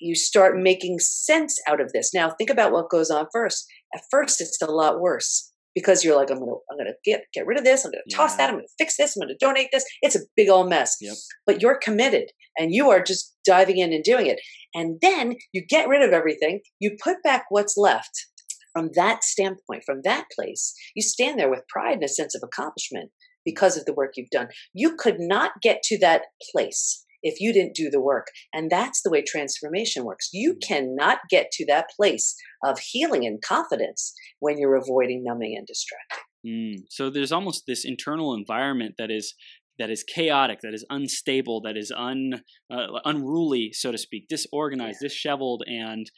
[0.00, 2.12] you start making sense out of this.
[2.12, 3.66] Now think about what goes on first.
[3.94, 7.46] At first, it's a lot worse because you're like, I'm gonna, I'm gonna get get
[7.46, 7.84] rid of this.
[7.84, 8.48] I'm gonna toss that.
[8.48, 9.16] I'm gonna fix this.
[9.16, 9.84] I'm gonna donate this.
[10.02, 10.96] It's a big old mess.
[11.00, 11.16] Yep.
[11.46, 14.40] But you're committed and you are just diving in and doing it.
[14.74, 16.60] And then you get rid of everything.
[16.80, 18.26] You put back what's left.
[18.72, 22.42] From that standpoint, from that place, you stand there with pride and a sense of
[22.44, 23.12] accomplishment
[23.44, 24.48] because of the work you've done.
[24.72, 28.28] You could not get to that place if you didn't do the work.
[28.52, 30.28] And that's the way transformation works.
[30.32, 30.62] You Mhm.
[30.62, 36.18] cannot get to that place of healing and confidence when you're avoiding numbing and distracting.
[36.46, 36.84] Mm.
[36.90, 39.34] So there's almost this internal environment that is
[39.78, 45.00] that is chaotic, that is unstable, that is un uh, unruly, so to speak, disorganized,
[45.00, 46.10] disheveled, and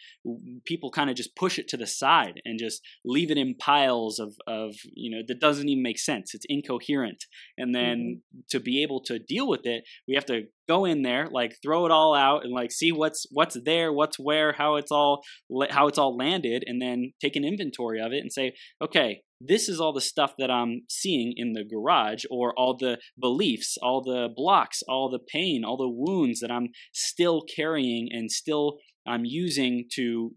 [0.65, 4.19] people kind of just push it to the side and just leave it in piles
[4.19, 6.35] of of you know that doesn't even make sense.
[6.35, 7.25] It's incoherent,
[7.57, 11.29] and then to be able to deal with it, we have to go in there,
[11.31, 14.91] like throw it all out, and like see what's what's there, what's where, how it's
[14.91, 15.23] all
[15.71, 19.69] how it's all landed, and then take an inventory of it and say, okay, this
[19.69, 24.03] is all the stuff that I'm seeing in the garage, or all the beliefs, all
[24.03, 29.25] the blocks, all the pain, all the wounds that I'm still carrying and still I'm
[29.25, 30.33] using to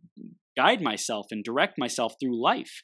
[0.58, 2.82] guide myself and direct myself through life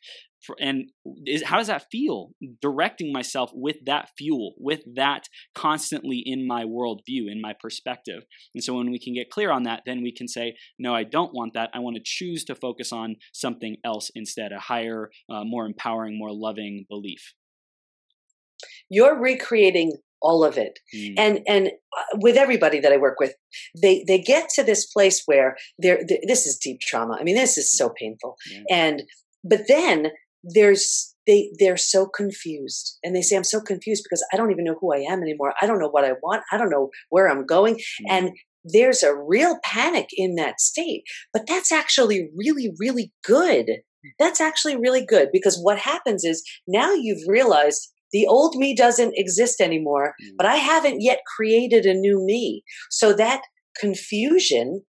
[0.60, 0.86] and
[1.26, 2.32] is, how does that feel?
[2.62, 8.24] Directing myself with that fuel with that constantly in my worldview in my perspective.
[8.54, 11.04] And so when we can get clear on that then we can say no i
[11.04, 11.70] don't want that.
[11.74, 16.18] I want to choose to focus on something else instead a higher uh, more empowering
[16.18, 17.34] more loving belief.
[18.90, 20.80] You're recreating all of it.
[20.96, 21.14] Mm.
[21.18, 23.34] and and uh, with everybody that i work with
[23.82, 27.18] they they get to this place where they're, they're this is deep trauma.
[27.20, 28.36] I mean this is so painful.
[28.52, 28.64] Yeah.
[28.72, 29.04] and
[29.44, 30.12] but then
[30.54, 32.98] there's they they're so confused.
[33.04, 35.54] And they say i'm so confused because i don't even know who i am anymore.
[35.62, 36.44] I don't know what i want.
[36.52, 37.76] I don't know where i'm going.
[37.76, 38.06] Mm-hmm.
[38.10, 38.32] and
[38.68, 41.04] there's a real panic in that state.
[41.32, 43.68] But that's actually really really good.
[44.20, 49.14] That's actually really good because what happens is now you've realized the old me doesn't
[49.16, 50.36] exist anymore mm-hmm.
[50.38, 52.64] but i haven't yet created a new me.
[52.90, 53.42] So that
[53.80, 54.84] confusion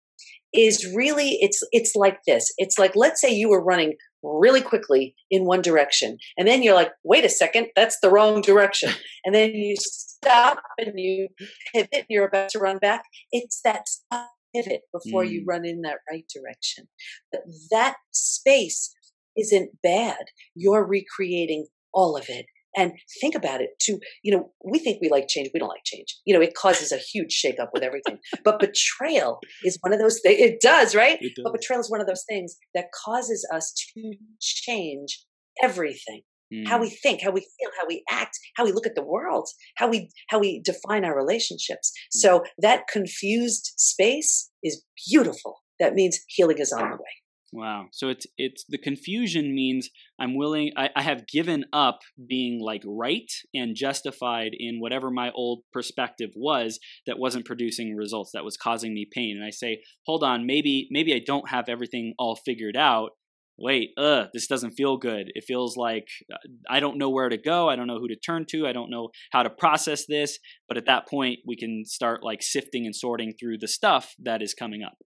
[0.52, 2.52] is really it's it's like this.
[2.56, 3.94] It's like let's say you were running
[4.26, 6.18] really quickly in one direction.
[6.36, 8.90] And then you're like, wait a second, that's the wrong direction.
[9.24, 11.28] And then you stop and you
[11.74, 13.02] pivot and you're about to run back.
[13.32, 15.30] It's that stop pivot before mm.
[15.30, 16.86] you run in that right direction.
[17.32, 18.94] But that space
[19.36, 20.26] isn't bad.
[20.54, 22.46] You're recreating all of it.
[22.76, 23.98] And think about it too.
[24.22, 25.50] You know, we think we like change.
[25.54, 26.16] We don't like change.
[26.26, 28.18] You know, it causes a huge shakeup with everything.
[28.44, 30.40] but betrayal is one of those things.
[30.40, 31.18] It does, right?
[31.20, 31.44] It does.
[31.44, 35.24] But betrayal is one of those things that causes us to change
[35.62, 36.22] everything.
[36.52, 36.68] Mm.
[36.68, 36.98] How we mm.
[37.02, 40.10] think, how we feel, how we act, how we look at the world, how we
[40.28, 41.90] how we define our relationships.
[41.90, 42.20] Mm.
[42.20, 45.62] So that confused space is beautiful.
[45.80, 47.25] That means healing is on the way.
[47.56, 47.86] Wow.
[47.90, 49.88] So it's it's the confusion means
[50.20, 55.30] I'm willing I, I have given up being like right and justified in whatever my
[55.30, 59.38] old perspective was that wasn't producing results, that was causing me pain.
[59.38, 63.12] And I say, hold on, maybe maybe I don't have everything all figured out.
[63.56, 65.28] Wait, uh, this doesn't feel good.
[65.34, 66.36] It feels like uh,
[66.68, 67.70] I don't know where to go.
[67.70, 68.66] I don't know who to turn to.
[68.66, 70.38] I don't know how to process this.
[70.68, 74.42] But at that point, we can start like sifting and sorting through the stuff that
[74.42, 74.98] is coming up.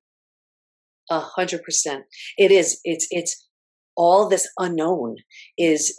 [1.11, 2.05] A hundred percent.
[2.39, 2.81] It is.
[2.85, 3.07] It's.
[3.11, 3.47] It's
[3.97, 5.17] all this unknown
[5.59, 5.95] is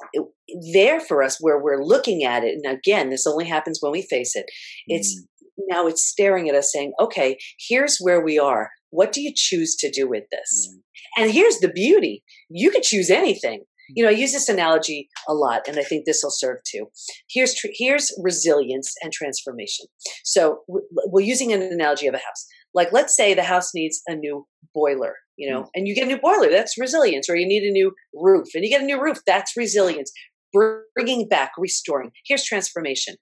[0.73, 2.57] there for us where we're looking at it.
[2.63, 4.45] And again, this only happens when we face it.
[4.87, 5.25] It's mm.
[5.69, 8.71] now it's staring at us saying, okay, here's where we are.
[8.89, 10.69] What do you choose to do with this?
[10.71, 11.23] Mm.
[11.23, 12.23] And here's the beauty.
[12.49, 13.59] You could choose anything.
[13.59, 13.93] Mm.
[13.95, 16.87] You know, I use this analogy a lot, and I think this will serve too.
[17.29, 19.85] Here's here's resilience and transformation.
[20.23, 22.47] So we're using an analogy of a house.
[22.73, 25.67] Like, let's say the house needs a new boiler, you know, mm.
[25.75, 28.63] and you get a new boiler, that's resilience, or you need a new roof, and
[28.63, 30.11] you get a new roof, that's resilience.
[30.53, 32.11] Bringing back, restoring.
[32.25, 33.15] Here's transformation.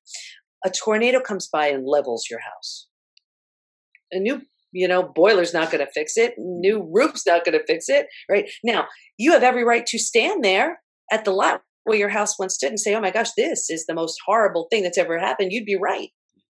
[0.65, 2.87] A tornado comes by and levels your house.
[4.11, 6.33] A new you know, boiler's not going to fix it.
[6.37, 8.07] New roof's not going to fix it.
[8.29, 10.81] Right now, you have every right to stand there
[11.11, 13.85] at the lot where your house once stood and say, "Oh my gosh, this is
[13.85, 16.09] the most horrible thing that's ever happened." You'd be right.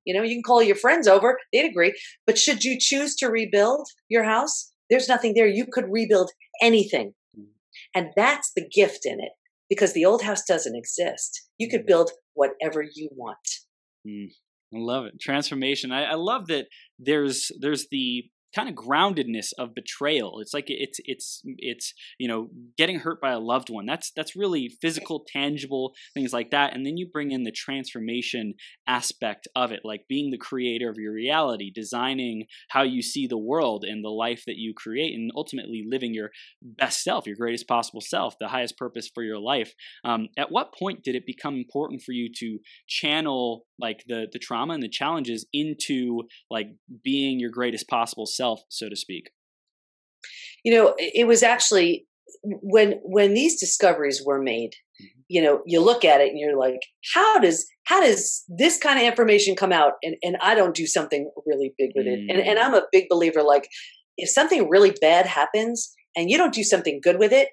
[0.09, 1.93] You know, you can call your friends over, they'd agree.
[2.25, 5.45] But should you choose to rebuild your house, there's nothing there.
[5.45, 6.31] You could rebuild
[6.63, 7.13] anything.
[7.39, 7.49] Mm.
[7.93, 9.33] And that's the gift in it
[9.69, 11.47] because the old house doesn't exist.
[11.59, 11.85] You could mm.
[11.85, 13.37] build whatever you want.
[14.07, 14.31] Mm,
[14.73, 15.19] I love it.
[15.21, 15.91] Transformation.
[15.91, 16.65] I, I love that
[16.97, 18.23] there's there's the
[18.55, 20.39] kind of groundedness of betrayal.
[20.39, 23.85] It's like it's it's it's you know getting hurt by a loved one.
[23.85, 26.73] That's that's really physical, tangible things like that.
[26.73, 28.55] And then you bring in the transformation
[28.87, 33.37] aspect of it, like being the creator of your reality, designing how you see the
[33.37, 36.31] world and the life that you create, and ultimately living your
[36.61, 39.73] best self, your greatest possible self, the highest purpose for your life.
[40.03, 44.39] Um, at what point did it become important for you to channel like the the
[44.39, 46.67] trauma and the challenges into like
[47.03, 49.31] being your greatest possible self, so to speak?
[50.63, 52.07] You know, it was actually
[52.43, 55.19] when when these discoveries were made mm-hmm.
[55.27, 56.81] you know you look at it and you're like
[57.13, 60.87] how does how does this kind of information come out and, and i don't do
[60.87, 62.27] something really big with it mm.
[62.29, 63.67] and, and i'm a big believer like
[64.17, 67.49] if something really bad happens and you don't do something good with it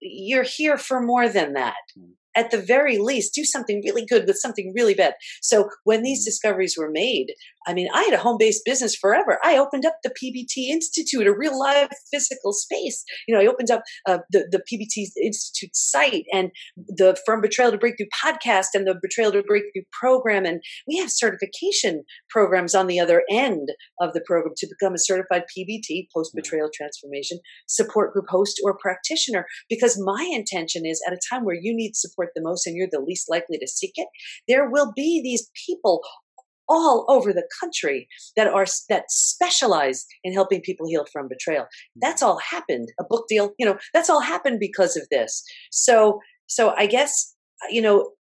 [0.00, 4.26] you're here for more than that mm at the very least, do something really good
[4.26, 5.14] with something really bad.
[5.42, 6.26] So when these mm.
[6.26, 7.34] discoveries were made,
[7.66, 9.38] I mean, I had a home based business forever.
[9.44, 13.04] I opened up the PBT Institute, a real live physical space.
[13.28, 17.70] You know, I opened up uh, the, the PBT Institute site and the From Betrayal
[17.72, 20.46] to Breakthrough podcast and the Betrayal to Breakthrough program.
[20.46, 23.68] And we have certification programs on the other end
[24.00, 28.78] of the program to become a certified PBT, post betrayal transformation support group host or
[28.78, 29.46] practitioner.
[29.68, 32.88] Because my intention is at a time where you need support the most and you're
[32.90, 34.08] the least likely to seek it,
[34.48, 36.00] there will be these people
[36.70, 41.66] all over the country that are that specialize in helping people heal from betrayal.
[42.00, 42.88] That's all happened.
[42.98, 45.42] A book deal, you know, that's all happened because of this.
[45.70, 47.34] So so I guess
[47.68, 48.12] you know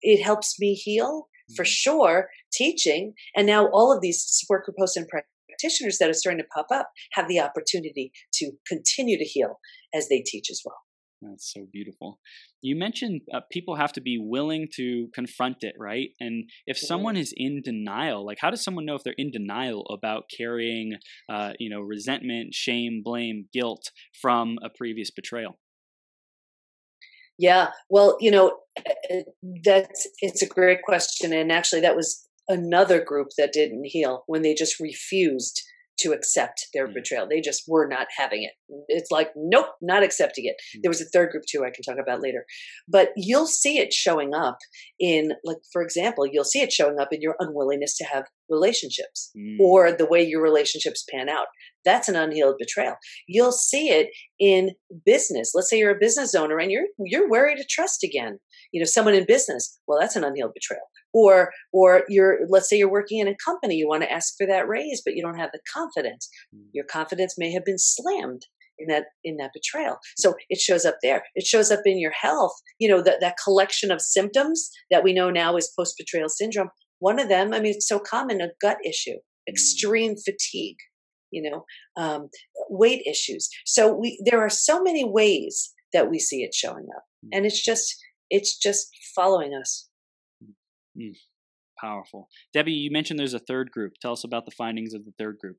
[0.00, 1.26] it helps me heal
[1.56, 1.68] for mm-hmm.
[1.68, 6.42] sure teaching and now all of these support group hosts and practitioners that are starting
[6.42, 9.58] to pop up have the opportunity to continue to heal
[9.92, 10.78] as they teach as well
[11.22, 12.18] that's so beautiful.
[12.62, 16.10] You mentioned uh, people have to be willing to confront it, right?
[16.18, 19.84] And if someone is in denial, like how does someone know if they're in denial
[19.90, 20.94] about carrying,
[21.28, 25.58] uh, you know, resentment, shame, blame, guilt from a previous betrayal?
[27.38, 28.58] Yeah, well, you know,
[29.10, 29.22] eh,
[29.64, 34.42] that's it's a great question, and actually, that was another group that didn't heal when
[34.42, 35.62] they just refused
[36.00, 36.94] to accept their mm.
[36.94, 37.26] betrayal.
[37.28, 38.52] They just were not having it.
[38.88, 40.56] It's like, nope, not accepting it.
[40.76, 40.82] Mm.
[40.82, 42.44] There was a third group too, I can talk about later.
[42.88, 44.58] But you'll see it showing up
[44.98, 49.30] in, like, for example, you'll see it showing up in your unwillingness to have relationships
[49.36, 49.58] mm.
[49.60, 51.46] or the way your relationships pan out.
[51.84, 52.96] That's an unhealed betrayal.
[53.26, 54.08] You'll see it
[54.38, 54.70] in
[55.06, 55.52] business.
[55.54, 58.38] Let's say you're a business owner and you're you're wary to trust again.
[58.72, 59.80] You know, someone in business.
[59.86, 60.82] Well, that's an unhealed betrayal
[61.12, 64.46] or or you're let's say you're working in a company you want to ask for
[64.46, 66.62] that raise but you don't have the confidence mm.
[66.72, 68.46] your confidence may have been slammed
[68.78, 72.12] in that in that betrayal so it shows up there it shows up in your
[72.12, 76.28] health you know that that collection of symptoms that we know now is post betrayal
[76.28, 79.48] syndrome one of them i mean it's so common a gut issue mm.
[79.48, 80.78] extreme fatigue
[81.30, 81.64] you know
[81.96, 82.28] um,
[82.68, 87.04] weight issues so we there are so many ways that we see it showing up
[87.32, 87.46] and mm.
[87.46, 87.96] it's just
[88.30, 89.89] it's just following us
[91.00, 91.16] Mm,
[91.80, 92.28] powerful.
[92.54, 93.94] Debi, you mentioned there's a third group.
[94.00, 95.56] Tell us about the findings of the third group.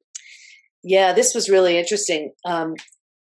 [0.83, 2.31] Yeah, this was really interesting.
[2.45, 2.75] Um,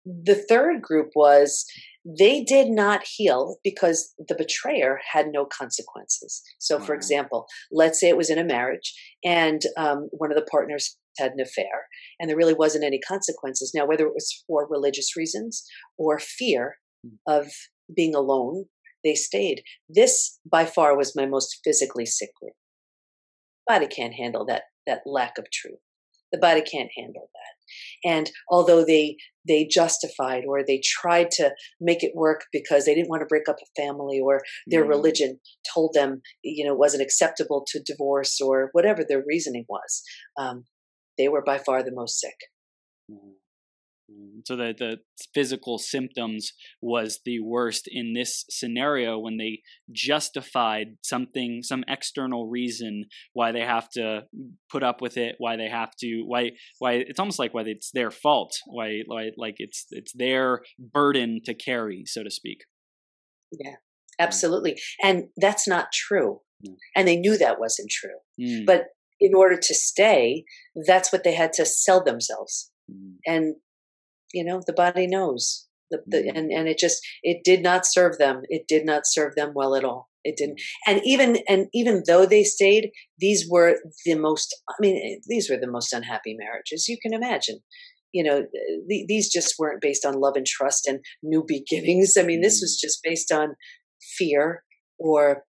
[0.05, 1.65] the third group was
[2.05, 6.41] they did not heal because the betrayer had no consequences.
[6.57, 6.85] So, wow.
[6.85, 10.97] for example, let's say it was in a marriage and um, one of the partners
[11.17, 11.87] had an affair
[12.19, 13.73] and there really wasn't any consequences.
[13.75, 15.65] Now, whether it was for religious reasons
[15.97, 17.17] or fear mm.
[17.27, 17.51] of
[17.93, 18.65] being alone
[19.03, 19.63] they stayed.
[19.87, 22.53] This by far was my most physically sick group.
[23.67, 25.79] Body can't handle that that lack of truth.
[26.31, 28.09] The body can't handle that.
[28.09, 33.09] And although they they justified or they tried to make it work because they didn't
[33.09, 34.89] want to break up a family or their mm.
[34.89, 35.39] religion
[35.73, 40.03] told them you know wasn't acceptable to divorce or whatever their reasoning was,
[40.37, 40.65] um,
[41.17, 42.35] they were by far the most sick.
[43.11, 43.38] Mm.
[44.45, 44.97] So that the
[45.33, 53.05] physical symptoms was the worst in this scenario when they justified something some external reason
[53.33, 54.23] why they have to
[54.71, 57.91] put up with it why they have to why why it's almost like why it's
[57.91, 62.61] their fault why why like it's it's their burden to carry so to speak
[63.51, 63.75] yeah
[64.19, 66.75] absolutely and that's not true mm.
[66.95, 68.65] and they knew that wasn't true mm.
[68.65, 68.85] but
[69.19, 70.43] in order to stay
[70.87, 73.15] that's what they had to sell themselves mm.
[73.25, 73.55] and
[74.33, 75.65] you know the body knows.
[75.91, 76.37] The, the, mm-hmm.
[76.37, 78.43] and and it just it did not serve them.
[78.49, 80.09] It did not serve them well at all.
[80.23, 80.57] It didn't.
[80.57, 80.91] Mm-hmm.
[80.91, 85.49] and even and even though they stayed these were the most i mean eh, these
[85.49, 87.59] were the most unhappy marriages you can imagine.
[88.11, 88.45] You know
[88.89, 92.15] th- these just weren't based on love and trust and new beginnings.
[92.17, 92.87] I mean this was mm-hmm.
[92.87, 93.55] just based on
[94.17, 94.63] fear
[94.99, 95.43] or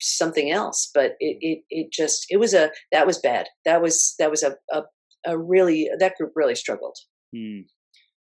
[0.00, 0.90] something else.
[0.92, 3.46] But it it, it just it was a that was bad.
[3.64, 4.82] That was that was a, a
[5.26, 6.96] a really that group really struggled
[7.36, 7.60] Hmm.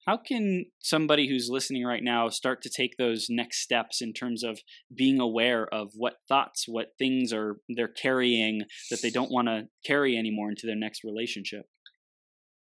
[0.07, 4.43] How can somebody who's listening right now start to take those next steps in terms
[4.43, 4.59] of
[4.93, 9.67] being aware of what thoughts, what things are they're carrying that they don't want to
[9.85, 11.65] carry anymore into their next relationship?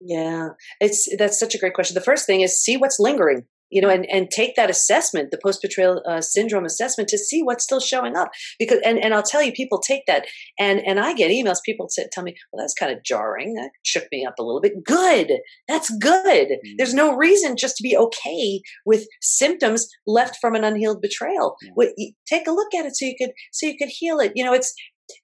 [0.01, 0.49] Yeah,
[0.81, 1.93] it's that's such a great question.
[1.93, 5.39] The first thing is see what's lingering you know, and, and take that assessment, the
[5.41, 8.29] post betrayal uh, syndrome assessment, to see what's still showing up.
[8.59, 10.25] Because, and, and I'll tell you, people take that,
[10.59, 11.59] and and I get emails.
[11.65, 13.53] People say, tell me, well, that's kind of jarring.
[13.55, 14.83] That shook me up a little bit.
[14.83, 16.49] Good, that's good.
[16.49, 16.73] Mm-hmm.
[16.77, 21.55] There's no reason just to be okay with symptoms left from an unhealed betrayal.
[21.77, 22.03] Mm-hmm.
[22.27, 24.33] Take a look at it so you could so you could heal it.
[24.35, 24.73] You know, it's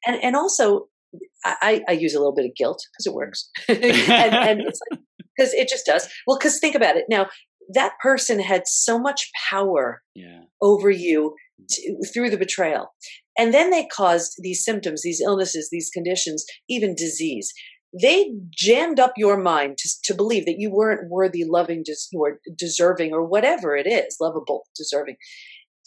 [0.06, 0.88] and and also
[1.46, 5.00] I, I use a little bit of guilt because it works, and, and it's like
[5.38, 6.08] because it just does.
[6.26, 7.28] Well, because think about it now
[7.74, 10.42] that person had so much power yeah.
[10.62, 11.66] over you mm.
[11.70, 12.94] to, through the betrayal.
[13.38, 17.54] and then they caused these symptoms, these illnesses, these conditions, even disease.
[18.00, 22.40] They jammed up your mind to, to believe that you weren't worthy, loving, just or
[22.58, 25.16] deserving, or whatever it is, lovable, deserving.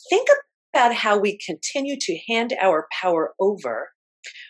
[0.09, 0.29] Think
[0.73, 3.91] about how we continue to hand our power over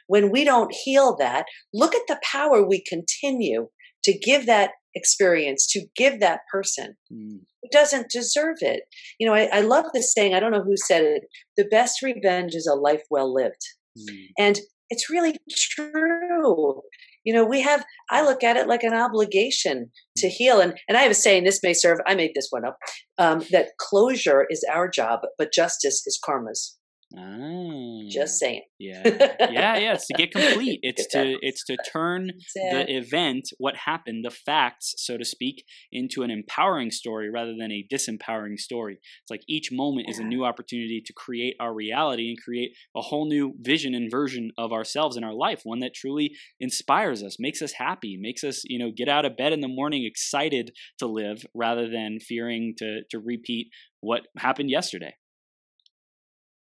[0.07, 1.47] when we don't heal that.
[1.72, 3.68] Look at the power we continue
[4.05, 7.41] to give that experience, to give that person Mm.
[7.62, 8.82] who doesn't deserve it.
[9.18, 11.24] You know, I, I love this saying, I don't know who said it
[11.57, 13.62] the best revenge is a life well lived.
[13.99, 14.26] Mm.
[14.38, 16.82] And it's really true.
[17.24, 20.61] You know, we have, I look at it like an obligation to heal.
[20.61, 22.78] And, and I have a saying, this may serve, I made this one up,
[23.18, 26.78] um, that closure is our job, but justice is karma's.
[27.19, 28.63] Ah, Just saying.
[28.79, 29.03] yeah,
[29.51, 29.95] yeah, yeah.
[29.95, 30.79] It's to get complete.
[30.85, 35.65] It's Get to it's to turn the event, what happened, the facts, so to speak,
[35.91, 38.95] into an empowering story rather than a disempowering story.
[39.23, 43.01] It's like each moment is a new opportunity to create our reality and create a
[43.01, 47.37] whole new vision and version of ourselves in our life, one that truly inspires us,
[47.41, 50.71] makes us happy, makes us, you know, get out of bed in the morning excited
[50.99, 53.69] to live rather than fearing to to repeat
[54.01, 55.15] what happened yesterday.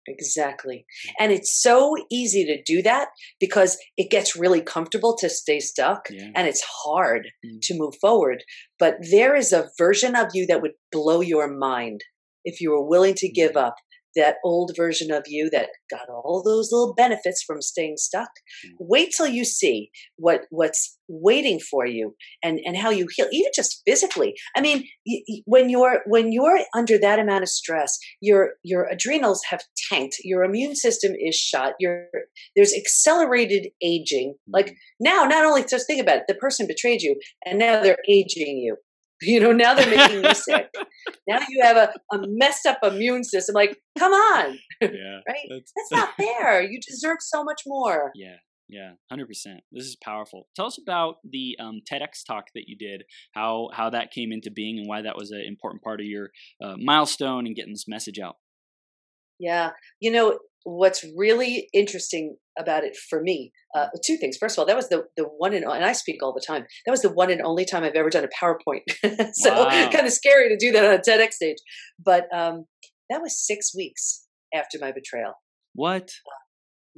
[0.06, 0.84] Exactly.
[1.18, 3.08] And it's so easy to do that
[3.40, 6.30] because it gets really comfortable to stay stuck Yeah.
[6.34, 7.60] and it's hard Mm.
[7.62, 8.44] to move forward.
[8.78, 12.02] But there is a version of you that would blow your mind
[12.44, 13.62] if you were willing to give Mhm.
[13.66, 13.76] up
[14.16, 18.30] that old version of you that got all those little benefits from staying stuck.
[18.66, 18.70] Mm.
[18.80, 23.50] Wait till you see what what's waiting for you and and how you heal even
[23.54, 24.34] just physically.
[24.56, 24.84] I mean,
[25.44, 30.44] when you're when you're under that amount of stress, your your adrenals have tanked, your
[30.44, 32.06] immune system is shot, your
[32.56, 34.34] there's accelerated aging.
[34.48, 34.74] Like Mm.
[35.00, 38.58] now, not only just think about it, the person betrayed you, and now they're aging
[38.58, 38.76] you.
[39.32, 40.68] You know, now they're making you sick.
[41.28, 43.54] Now you have a, a messed up immune system.
[43.54, 44.88] Like, come on, yeah.
[45.28, 45.48] right?
[45.48, 46.62] That's, That's not fair.
[46.62, 48.10] You deserve so much more.
[48.16, 48.36] Yeah,
[48.68, 49.60] yeah, hundred percent.
[49.70, 50.48] This is powerful.
[50.56, 53.04] Tell us about the um, TEDx talk that you did.
[53.32, 56.30] How how that came into being and why that was an important part of your
[56.62, 58.36] uh, milestone and getting this message out.
[59.42, 59.70] Yeah.
[60.00, 64.36] You know, what's really interesting about it for me, uh, two things.
[64.36, 66.64] First of all, that was the, the one and, and I speak all the time.
[66.86, 68.82] That was the one and only time I've ever done a PowerPoint.
[69.34, 69.90] so Wow.
[69.90, 71.56] kind of scary to do that on a TEDx stage.
[72.02, 72.66] But um,
[73.10, 75.32] that was six weeks after my betrayal.
[75.74, 76.10] What?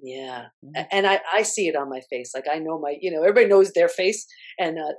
[0.03, 0.47] Yeah.
[0.65, 0.71] Mm.
[0.77, 2.33] A- And I, I see it on my face.
[2.35, 4.27] Like I know my, you know, everybody knows their face.
[4.59, 4.93] And uh,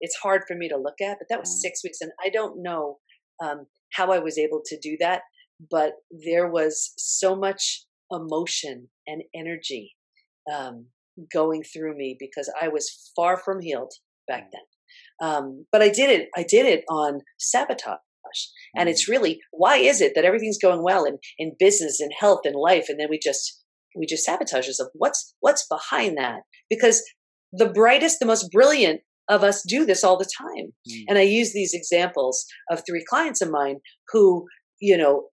[0.00, 1.60] it's hard for me to look at, but that was Mm.
[1.60, 1.98] six weeks.
[2.00, 2.98] And I don't know
[3.44, 5.22] um, how I was able to do that,
[5.70, 9.94] but there was so much emotion and energy
[10.52, 10.86] um,
[11.32, 13.92] going through me because I was far from healed
[14.28, 15.28] back then.
[15.28, 16.28] Um, but I did it.
[16.36, 17.98] I did it on sabotage.
[18.74, 22.40] And it's really why is it that everything's going well in, in business and health
[22.44, 23.62] and life, and then we just
[23.96, 24.90] we just sabotage ourselves?
[24.94, 26.40] What's what's behind that?
[26.70, 27.02] Because
[27.52, 30.72] the brightest, the most brilliant of us do this all the time.
[30.90, 31.04] Mm.
[31.08, 34.46] And I use these examples of three clients of mine who,
[34.80, 35.28] you know,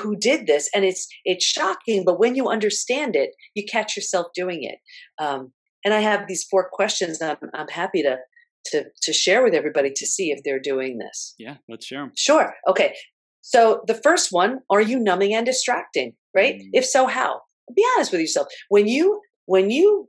[0.00, 2.04] who did this, and it's it's shocking.
[2.04, 4.78] But when you understand it, you catch yourself doing it.
[5.22, 5.52] Um,
[5.84, 7.20] and I have these four questions.
[7.22, 8.18] I'm I'm happy to
[8.66, 11.34] to to share with everybody to see if they're doing this.
[11.38, 12.12] Yeah, let's share them.
[12.16, 12.54] Sure.
[12.68, 12.94] Okay.
[13.42, 16.14] So the first one, are you numbing and distracting?
[16.34, 16.56] Right?
[16.56, 16.70] Mm.
[16.72, 17.42] If so, how?
[17.74, 18.48] Be honest with yourself.
[18.68, 20.08] When you when you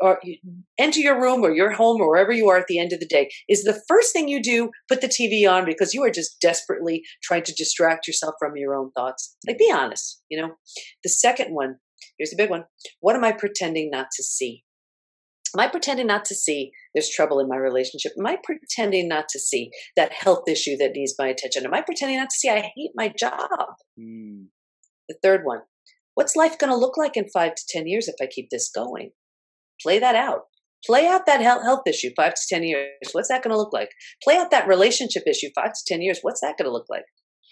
[0.00, 0.20] are
[0.78, 3.06] enter your room or your home or wherever you are at the end of the
[3.06, 6.40] day, is the first thing you do put the TV on because you are just
[6.40, 9.36] desperately trying to distract yourself from your own thoughts?
[9.46, 10.22] Like, be honest.
[10.30, 10.54] You know.
[11.02, 11.76] The second one.
[12.18, 12.64] Here's the big one.
[13.00, 14.64] What am I pretending not to see?
[15.54, 18.12] Am I pretending not to see there's trouble in my relationship?
[18.18, 21.66] Am I pretending not to see that health issue that needs my attention?
[21.66, 23.48] Am I pretending not to see I hate my job?
[24.00, 24.46] Mm.
[25.08, 25.60] The third one,
[26.14, 28.70] what's life going to look like in five to 10 years if I keep this
[28.70, 29.10] going?
[29.80, 30.42] Play that out.
[30.84, 32.88] Play out that health issue five to 10 years.
[33.12, 33.90] What's that going to look like?
[34.22, 36.18] Play out that relationship issue five to 10 years.
[36.22, 37.04] What's that going to look like?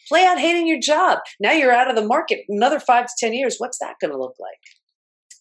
[0.09, 1.19] Play out hating your job.
[1.39, 2.41] Now you're out of the market.
[2.49, 3.57] Another five to 10 years.
[3.59, 4.59] What's that going to look like?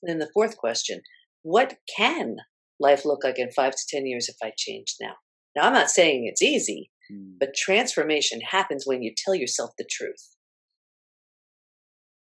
[0.03, 1.01] And then the fourth question,
[1.41, 2.37] what can
[2.79, 5.13] life look like in five to 10 years if I change now?
[5.55, 7.39] Now, I'm not saying it's easy, Mm.
[7.39, 10.35] but transformation happens when you tell yourself the truth.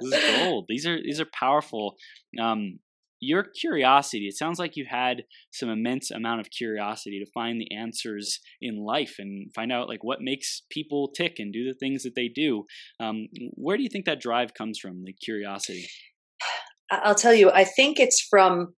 [0.00, 0.66] is gold.
[0.68, 1.96] These are these are powerful.
[2.40, 2.78] Um,
[3.20, 4.26] your curiosity.
[4.26, 8.84] It sounds like you had some immense amount of curiosity to find the answers in
[8.84, 12.28] life and find out like what makes people tick and do the things that they
[12.28, 12.64] do.
[13.00, 15.04] Um, where do you think that drive comes from?
[15.04, 15.88] The curiosity.
[16.90, 18.74] I'll tell you, I think it's from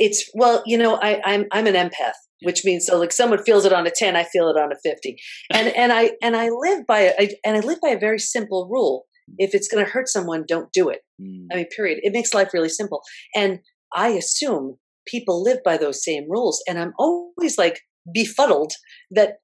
[0.00, 2.18] it's well, you know, I, I'm I'm an empath.
[2.42, 4.76] which means so like someone feels it on a 10 i feel it on a
[4.82, 5.14] 50
[5.52, 8.18] and and i and i live by a, I, and i live by a very
[8.18, 9.04] simple rule.
[9.38, 11.00] If it's going to hurt someone don't do it.
[11.22, 11.46] Mm.
[11.52, 12.00] i mean period.
[12.02, 13.02] It makes life really simple.
[13.36, 13.60] And
[13.94, 17.80] i assume people live by those same rules and i'm always like
[18.14, 18.72] befuddled
[19.10, 19.34] that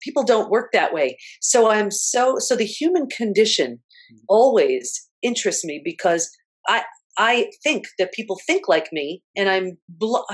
[0.00, 1.18] people don't work that way.
[1.40, 3.80] So i'm so so the human condition
[4.28, 6.30] always interests me because
[6.68, 6.84] i
[7.16, 10.24] I think that people think like me, and I'm blo-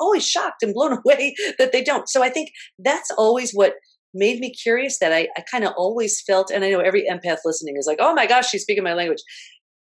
[0.00, 2.08] always shocked and blown away that they don't.
[2.08, 3.74] So I think that's always what
[4.14, 4.98] made me curious.
[4.98, 7.98] That I, I kind of always felt, and I know every empath listening is like,
[8.00, 9.22] "Oh my gosh, she's speaking my language."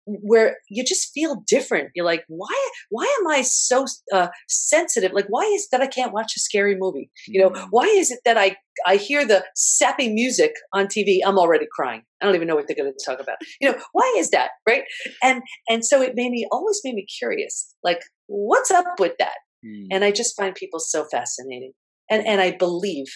[0.07, 1.91] Where you just feel different.
[1.95, 2.71] You're like, "Why?
[2.91, 5.13] Why am I so uh, sensitive?
[5.13, 7.11] Like, why is that I can't watch a scary movie?
[7.27, 7.67] You know, Mm.
[7.71, 11.21] why is it that I I hear the sappy music on TV?
[11.27, 12.03] I'm already crying.
[12.21, 13.37] I don't even know what they're going to talk about.
[13.61, 14.51] You know, why is that?
[14.69, 14.85] Right?
[15.23, 17.75] And and so it made me always made me curious.
[17.83, 19.39] Like, what's up with that?
[19.67, 19.87] Mm.
[19.91, 21.73] And I just find people so fascinating.
[22.09, 23.07] And and I believe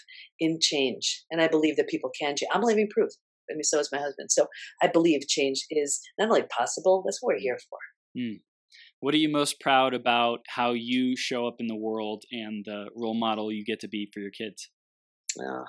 [0.41, 2.51] in change, and I believe that people can change.
[2.53, 3.11] I'm living proof.
[3.51, 4.31] I mean, so is my husband.
[4.31, 4.47] So
[4.83, 7.03] I believe change is not only possible.
[7.05, 7.79] That's what we're here for.
[9.01, 12.87] What are you most proud about how you show up in the world and the
[12.95, 14.71] role model you get to be for your kids?
[15.39, 15.65] Uh,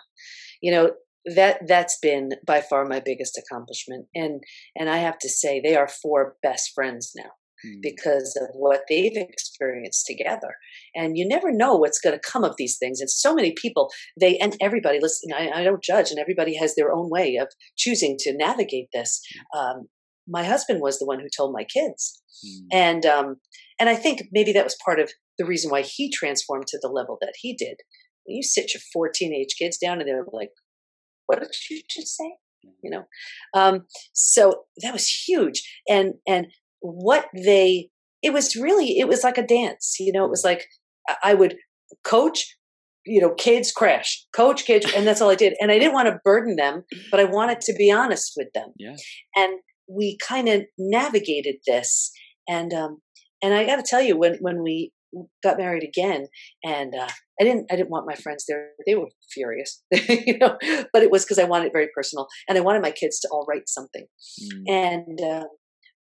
[0.61, 0.91] you know
[1.25, 4.41] that that's been by far my biggest accomplishment, and
[4.75, 7.31] and I have to say they are four best friends now.
[7.65, 7.81] Mm.
[7.81, 10.55] because of what they've experienced together.
[10.95, 12.99] And you never know what's going to come of these things.
[12.99, 16.73] And so many people, they and everybody listening, I, I don't judge, and everybody has
[16.75, 19.21] their own way of choosing to navigate this.
[19.55, 19.89] Um,
[20.27, 22.65] my husband was the one who told my kids, Mm.
[22.71, 23.35] and um,
[23.79, 26.87] and I think maybe that was part of the reason why he transformed to the
[26.87, 27.77] level that he did.
[28.25, 30.49] You sit your four teenage kids down, and they're like,
[31.27, 32.31] "What did you just say?"
[32.81, 33.03] You know.
[33.53, 36.47] Um, so that was huge, and and
[36.81, 37.89] what they
[38.21, 40.65] it was really it was like a dance you know it was like
[41.23, 41.55] I- would
[42.03, 42.55] coach
[43.05, 46.07] you know kids crash coach kids and that's all i did and i didn't want
[46.07, 48.95] to burden them but i wanted to be honest with them Yeah.
[49.35, 49.59] and
[49.89, 52.11] we kind of navigated this
[52.47, 53.01] and um
[53.43, 54.91] and i got to tell you when when we
[55.43, 56.27] got married again
[56.63, 57.09] and uh
[57.39, 60.57] i didn't i didn't want my friends there they were furious you know
[60.93, 63.27] but it was because i wanted it very personal and i wanted my kids to
[63.31, 64.05] all write something
[64.41, 64.63] Mm.
[64.69, 65.45] and uh,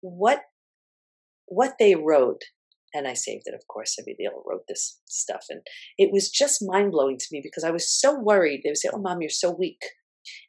[0.02, 0.42] what
[1.48, 2.42] what they wrote
[2.94, 5.62] and i saved it of course they all wrote this stuff and
[5.98, 8.62] it was just mind-blowing to me because i was so worried.
[8.64, 9.82] They would say oh mom you're so weak.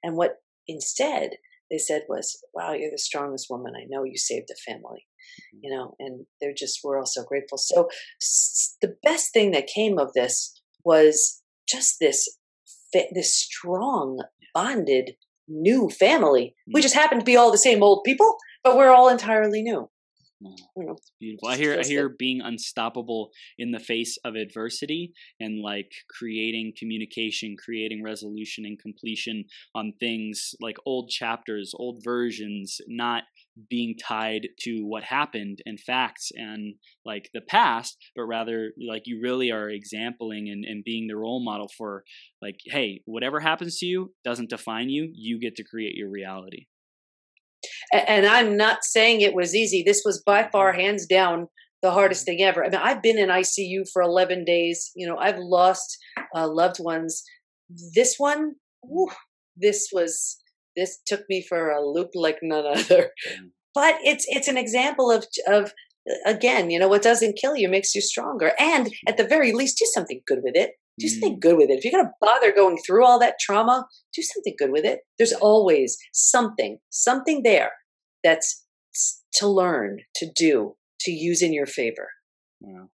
[0.02, 0.36] And what
[0.66, 1.30] instead
[1.70, 4.04] they said was wow you're the strongest woman i know.
[4.04, 5.06] You saved a family
[5.54, 5.58] mm-hmm.
[5.62, 7.58] you know and they're just we're all so grateful.
[7.58, 7.88] So
[8.20, 12.28] s- the best thing that came of this was just this
[12.92, 14.22] fa- this strong
[14.54, 15.12] bonded
[15.48, 16.54] new family.
[16.66, 16.82] We mm-hmm.
[16.82, 19.88] just happen to be all the same old people but we're all entirely new
[20.40, 21.48] You know Beautiful.
[21.48, 27.56] I hear I hear being unstoppable in the face of adversity and like creating communication,
[27.62, 33.24] creating resolution and completion on things like old chapters, old versions, not
[33.68, 36.74] being tied to what happened and facts and
[37.04, 41.44] like the past, but rather like you really are exempling and, and being the role
[41.44, 42.04] model for
[42.40, 45.10] like, hey, whatever happens to you doesn't define you.
[45.12, 46.66] You get to create your reality.
[47.92, 49.82] And i'm not saying it was easy.
[49.82, 51.48] This was by far hands down
[51.82, 52.64] the hardest thing ever.
[52.64, 54.90] I mean i've been in icu for 11 days.
[54.94, 55.96] You know i've lost
[56.34, 57.22] uh, loved ones.
[57.94, 59.10] This one whew,
[59.56, 60.38] this was
[60.76, 63.10] this took me for a loop like none other.
[63.32, 63.50] Mm.
[63.74, 65.72] but it's it's an example of of
[66.24, 68.52] again you know what doesn't kill you makes you stronger.
[68.58, 71.78] And at the very least do something good with it do something good with it
[71.78, 75.00] if you're going to bother going through all that trauma do something good with it
[75.18, 77.72] there's always something something there
[78.24, 78.64] that's
[79.32, 82.08] to learn to do to use in your favor
[82.60, 82.88] Wow.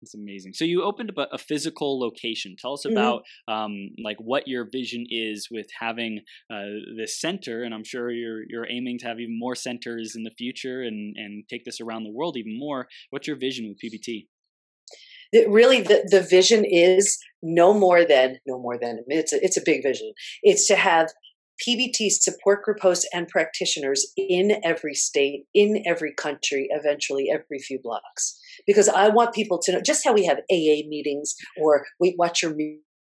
[0.00, 0.52] That's amazing.
[0.52, 2.54] So you opened up a, a physical location.
[2.56, 2.92] Tell us Mhm.
[2.92, 6.20] about um, like what your vision is with having
[6.52, 10.22] uh, this center, and I'm sure you're you're aiming to have even more centers in
[10.22, 12.86] the future and and take this around the world even more.
[13.10, 14.28] What's your vision with PBT?
[15.32, 19.56] that really the, the vision is no more than no more than it's a, it's
[19.56, 20.12] a big vision.
[20.42, 21.10] It's to have
[21.66, 27.78] pbt support group hosts and practitioners in every state in every country eventually every few
[27.82, 28.38] blocks.
[28.66, 32.54] Because i want people to know just how we have aa meetings or weight watcher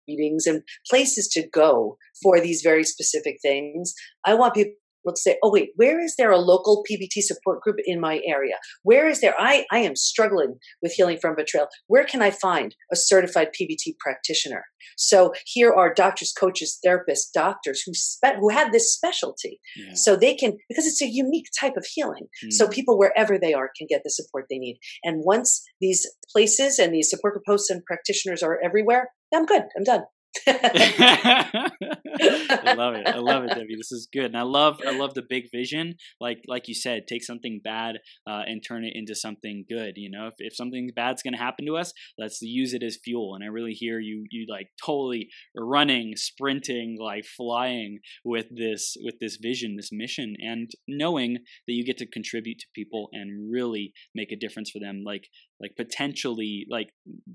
[0.06, 3.94] meetings and places to go for these very specific things
[4.26, 4.74] i want people
[5.12, 8.54] to say oh wait where is there a local pbt support group in my area
[8.82, 12.74] where is there i i am struggling with healing from betrayal where can i find
[12.92, 14.64] a certified pbt practitioner
[14.96, 19.94] so here are doctors coaches therapists doctors who spe- who have this specialty Yeah.
[19.94, 22.72] so they can because it's a unique type of healing so Mm.
[22.72, 26.94] people wherever they are can get the support they need and once these places and
[26.94, 29.62] these support group hosts and practitioners are everywhere I'm good.
[29.76, 30.02] I'm done.
[30.46, 31.70] I
[32.76, 33.06] love it.
[33.06, 33.76] I love it, Debi.
[33.76, 35.94] This is good, and I love I love the big vision.
[36.20, 39.94] Like like you said, take something bad uh, and turn it into something good.
[39.96, 42.98] You know, if if something bad's going to happen to us, let's use it as
[43.02, 43.34] fuel.
[43.34, 49.16] And I really hear you you like totally running, sprinting, like flying with this with
[49.20, 53.92] this vision, this mission, and knowing that you get to contribute to people and really
[54.14, 55.02] make a difference for them.
[55.04, 55.28] Like
[55.60, 56.88] like potentially like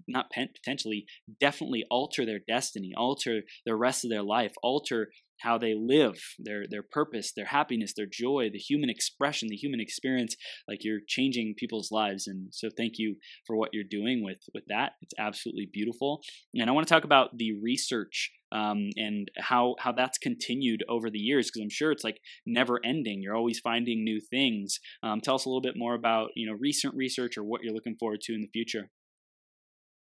[0.08, 1.06] not potentially
[1.40, 5.10] definitely alter their destiny alter the rest of their life alter
[5.42, 9.80] how they live their their purpose their happiness their joy the human expression the human
[9.80, 10.36] experience
[10.68, 13.16] like you're changing people's lives and so thank you
[13.48, 14.94] for what you're doing with with that.
[15.02, 16.22] It's absolutely beautiful
[16.54, 21.10] and i want to talk about the research um, and how how that's continued over
[21.10, 23.22] the years because I'm sure it's like never ending.
[23.22, 24.80] You're always finding new things.
[25.04, 27.74] Um, tell us a little bit more about you know recent research or what you're
[27.74, 28.90] looking forward to in the future.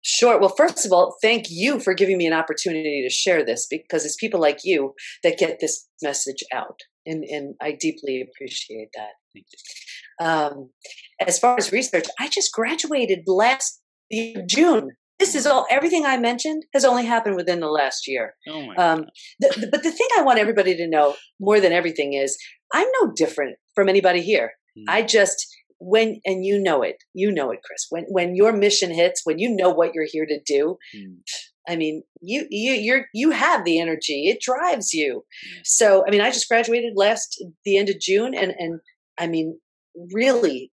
[0.05, 0.37] Sure.
[0.37, 4.05] Well, first of all, thank you for giving me an opportunity to share this because
[4.05, 6.77] it's people like you that get this message out.
[7.05, 10.23] And, and I deeply appreciate that.
[10.23, 10.71] Um,
[11.25, 13.81] as far as research, I just graduated last
[14.45, 14.91] June.
[15.19, 18.33] This is all, everything I mentioned has only happened within the last year.
[18.47, 19.05] Oh um,
[19.39, 22.37] the, the, but the thing I want everybody to know more than everything is
[22.73, 24.53] I'm no different from anybody here.
[24.77, 24.85] Mm.
[24.87, 25.45] I just,
[25.83, 29.37] when and you know it you know it chris when when your mission hits when
[29.37, 31.15] you know what you're here to do mm.
[31.67, 35.59] i mean you you you're you have the energy it drives you mm.
[35.63, 38.79] so i mean i just graduated last the end of june and and
[39.17, 39.59] i mean
[40.13, 40.71] really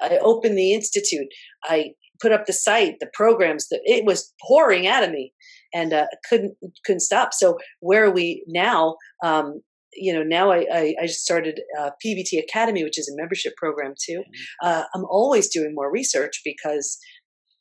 [0.00, 1.28] i opened the institute
[1.64, 5.32] i put up the site the programs that it was pouring out of me
[5.74, 6.54] and uh, couldn't
[6.84, 9.60] couldn't stop so where are we now um,
[9.96, 13.94] you know, now I, I, I started uh, PBT Academy, which is a membership program
[13.98, 14.18] too.
[14.18, 14.68] Mm-hmm.
[14.68, 16.98] Uh, I'm always doing more research because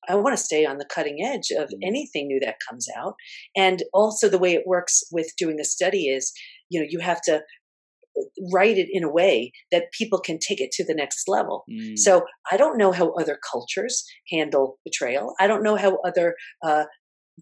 [0.08, 1.88] I want to stay on the cutting edge of mm-hmm.
[1.88, 3.16] anything new that comes out.
[3.56, 6.32] And also, the way it works with doing a study is,
[6.70, 7.42] you know, you have to
[8.54, 11.66] write it in a way that people can take it to the next level.
[11.70, 11.98] Mm.
[11.98, 15.34] So I don't know how other cultures handle betrayal.
[15.40, 16.86] I don't know how other uh,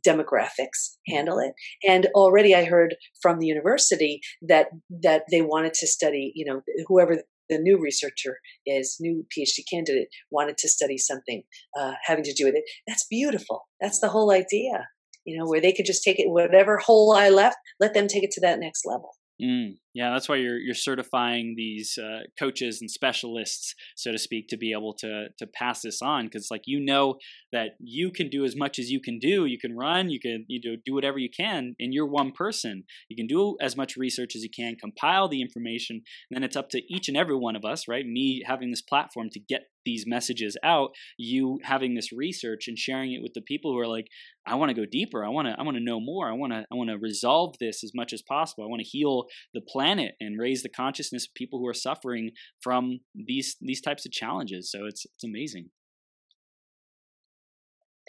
[0.06, 1.54] demographics handle it
[1.88, 6.62] and already i heard from the university that that they wanted to study you know
[6.88, 7.18] whoever
[7.48, 11.44] the new researcher is new phd candidate wanted to study something
[11.80, 14.88] uh, having to do with it that's beautiful that's the whole idea
[15.26, 18.24] you know where they could just take it whatever hole i left let them take
[18.24, 19.12] it to that next level
[19.42, 24.48] Mm, yeah, that's why you're you're certifying these uh, coaches and specialists, so to speak,
[24.48, 27.18] to be able to to pass this on because like you know
[27.52, 29.46] that you can do as much as you can do.
[29.46, 32.84] You can run, you can you know do whatever you can, and you're one person.
[33.08, 35.98] You can do as much research as you can, compile the information,
[36.30, 38.06] and then it's up to each and every one of us, right?
[38.06, 43.14] Me having this platform to get these messages out, you having this research and sharing
[43.14, 44.08] it with the people who are like,
[44.46, 45.24] I want to go deeper.
[45.24, 46.30] I want to I want to know more.
[46.30, 48.64] I want to I want to resolve this as much as possible.
[48.64, 52.32] I want to heal the planet and raise the consciousness of people who are suffering
[52.62, 54.72] from these these types of challenges.
[54.72, 55.70] So it's it's amazing.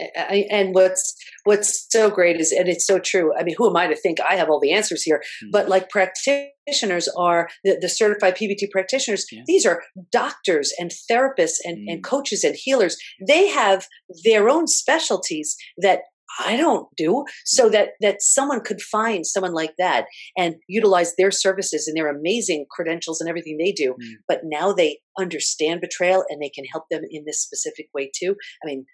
[0.01, 1.15] I, and what's
[1.45, 4.19] what's so great is and it's so true i mean who am i to think
[4.29, 5.51] i have all the answers here mm-hmm.
[5.53, 9.43] but like practitioners are the, the certified pbt practitioners yeah.
[9.47, 11.91] these are doctors and therapists and, mm-hmm.
[11.91, 12.11] and mm.
[12.11, 13.87] coaches and healers they have
[14.25, 16.01] their own specialties that
[16.39, 20.07] I don't do so that that someone could find someone like that
[20.37, 24.13] and utilize their services and their amazing credentials and everything they do mm.
[24.29, 28.35] but now they understand betrayal and they can help them in this specific way too
[28.63, 28.87] I mean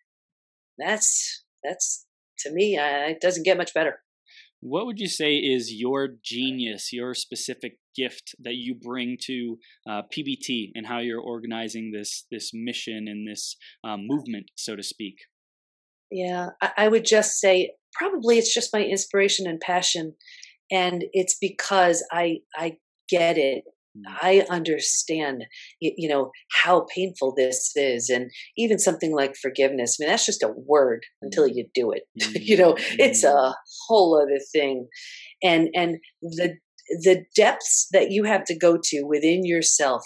[0.78, 2.06] that's that's
[2.40, 4.00] to me uh, it doesn't get much better
[4.62, 10.02] what would you say is your genius your specific gift that you bring to uh,
[10.14, 15.16] pbt and how you're organizing this this mission and this um, movement so to speak
[16.10, 20.14] yeah I, I would just say probably it's just my inspiration and passion
[20.70, 22.76] and it's because i i
[23.08, 23.64] get it
[23.96, 24.02] Mm.
[24.22, 25.44] I understand,
[25.80, 28.08] you know, how painful this is.
[28.08, 31.54] And even something like forgiveness, I mean, that's just a word until mm.
[31.54, 32.02] you do it.
[32.40, 33.54] you know, it's a mm.
[33.88, 34.88] whole other thing.
[35.42, 36.56] And, and the,
[37.02, 40.04] the depths that you have to go to within yourself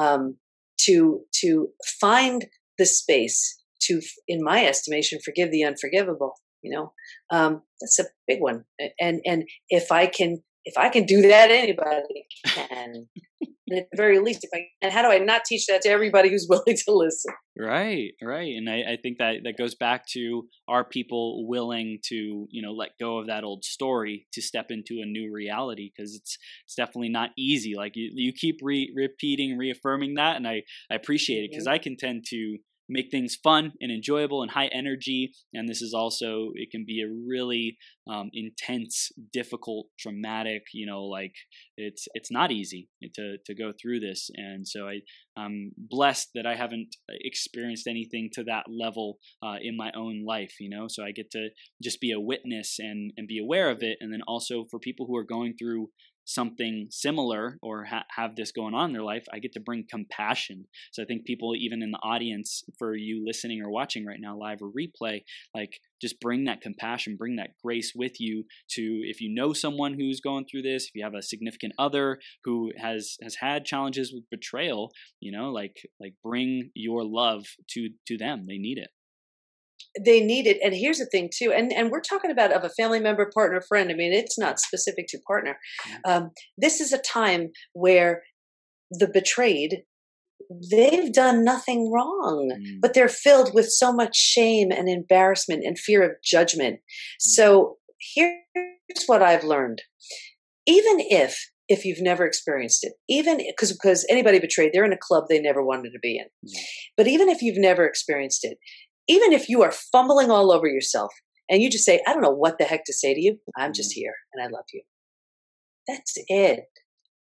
[0.00, 0.36] um,
[0.82, 1.68] to, to
[2.00, 2.46] find
[2.78, 6.92] the space to, in my estimation, forgive the unforgivable, you know,
[7.30, 8.64] um, that's a big one.
[9.00, 13.08] And, and if I can if I can do that, anybody can.
[13.70, 16.30] at the very least, if I and how do I not teach that to everybody
[16.30, 17.32] who's willing to listen?
[17.56, 22.46] Right, right, and I, I think that that goes back to are people willing to
[22.50, 26.14] you know let go of that old story to step into a new reality because
[26.14, 27.74] it's it's definitely not easy.
[27.76, 31.74] Like you, you keep re- repeating, reaffirming that, and I I appreciate it because mm-hmm.
[31.74, 32.58] I can tend to
[32.88, 35.32] make things fun and enjoyable and high energy.
[35.52, 37.76] And this is also it can be a really
[38.10, 40.62] um, intense, difficult, traumatic.
[40.72, 41.34] You know, like
[41.76, 44.30] it's it's not easy to to go through this.
[44.34, 45.00] And so I
[45.36, 50.54] I'm blessed that I haven't experienced anything to that level uh, in my own life.
[50.60, 51.48] You know, so I get to
[51.82, 55.06] just be a witness and and be aware of it, and then also for people
[55.06, 55.90] who are going through
[56.28, 59.86] something similar or ha- have this going on in their life, I get to bring
[59.88, 60.66] compassion.
[60.92, 64.36] So I think people, even in the audience, for you listening or watching right now,
[64.36, 65.22] live or replay,
[65.54, 69.94] like just bring that compassion, bring that grace with you to if you know someone
[69.94, 74.12] who's going through this, if you have a significant other who has has had challenges
[74.12, 78.44] with betrayal, you know, like like bring your love to to them.
[78.46, 78.90] They need it
[80.04, 82.70] they need it and here's the thing too and and we're talking about of a
[82.70, 86.10] family member partner friend i mean it's not specific to partner mm-hmm.
[86.10, 88.22] um, this is a time where
[88.90, 89.82] the betrayed
[90.70, 92.78] they've done nothing wrong mm.
[92.80, 96.80] but they're filled with so much shame and embarrassment and fear of judgment mm.
[97.18, 97.76] so
[98.14, 99.82] here's what i've learned
[100.66, 104.98] even if if you've never experienced it even because because anybody betrayed they're in a
[104.98, 106.60] club they never wanted to be in mm.
[106.96, 108.58] but even if you've never experienced it
[109.08, 111.12] even if you are fumbling all over yourself
[111.50, 113.72] and you just say, I don't know what the heck to say to you, I'm
[113.72, 114.00] just mm-hmm.
[114.00, 114.82] here and I love you.
[115.86, 116.64] That's it.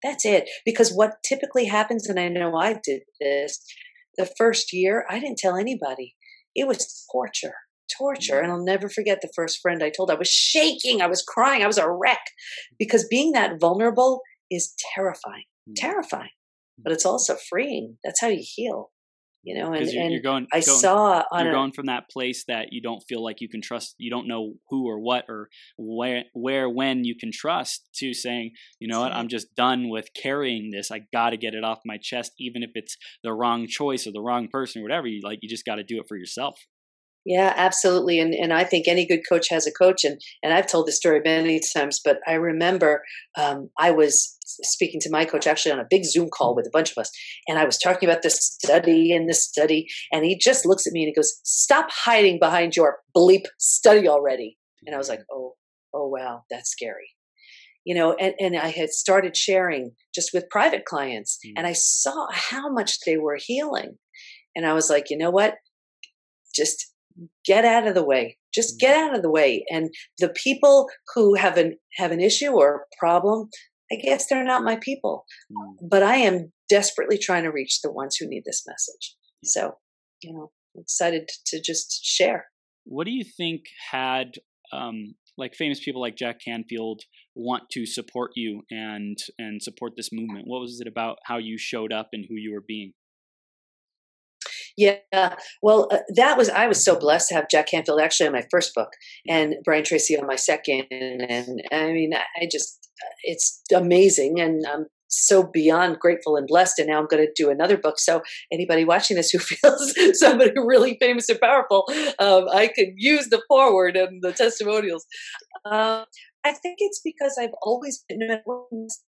[0.03, 0.49] That's it.
[0.65, 3.63] Because what typically happens, and I know I did this,
[4.17, 6.15] the first year, I didn't tell anybody.
[6.55, 7.55] It was torture,
[7.95, 8.39] torture.
[8.39, 8.59] And mm-hmm.
[8.59, 10.09] I'll never forget the first friend I told.
[10.09, 12.21] I was shaking, I was crying, I was a wreck
[12.79, 15.73] because being that vulnerable is terrifying, mm.
[15.75, 16.29] terrifying,
[16.77, 17.97] but it's also freeing.
[18.03, 18.91] That's how you heal
[19.45, 22.09] you know and, you're, and you're going i going, saw you're a, going from that
[22.09, 25.25] place that you don't feel like you can trust you don't know who or what
[25.29, 29.13] or where where when you can trust to saying you know what?
[29.13, 30.91] I'm just done with carrying this.
[30.91, 34.11] I got to get it off my chest even if it's the wrong choice or
[34.11, 36.57] the wrong person or whatever you like you just got to do it for yourself
[37.25, 38.19] yeah, absolutely.
[38.19, 40.03] And and I think any good coach has a coach.
[40.03, 43.01] And and I've told this story many times, but I remember
[43.35, 46.71] um, I was speaking to my coach actually on a big Zoom call with a
[46.71, 47.09] bunch of us,
[47.47, 50.93] and I was talking about this study and this study, and he just looks at
[50.93, 55.21] me and he goes, "Stop hiding behind your bleep study already." And I was like,
[55.31, 55.55] "Oh,
[55.95, 57.09] oh wow, that's scary."
[57.85, 61.53] You know, and, and I had started sharing just with private clients, mm.
[61.57, 63.97] and I saw how much they were healing.
[64.55, 65.55] And I was like, you know what?
[66.55, 66.94] Just
[67.45, 68.37] get out of the way.
[68.53, 69.09] Just get mm-hmm.
[69.09, 69.65] out of the way.
[69.69, 73.49] And the people who have an have an issue or a problem
[73.91, 75.25] i guess they're not my people.
[75.51, 75.89] Mm.
[75.89, 79.15] but i am desperately trying to reach the ones who need this message.
[79.43, 79.49] Yeah.
[79.51, 79.75] so
[80.21, 82.47] you know excited to just share.
[82.83, 83.61] What do you think
[83.91, 84.33] had
[84.71, 87.01] um, like famous people like jack canfield
[87.33, 90.47] want to support you and and support this movement?
[90.47, 92.93] What was it about how you showed up and who you were being
[94.77, 98.33] yeah, well, uh, that was I was so blessed to have Jack Canfield actually on
[98.33, 98.89] my first book
[99.27, 104.65] and Brian Tracy on my second, and I mean, I just uh, it's amazing, and
[104.67, 106.79] I'm so beyond grateful and blessed.
[106.79, 107.99] And now I'm going to do another book.
[107.99, 108.21] So
[108.51, 111.85] anybody watching this who feels somebody really famous and powerful,
[112.19, 115.05] um, I could use the forward and the testimonials.
[115.63, 116.05] Uh,
[116.43, 118.39] I think it's because I've always been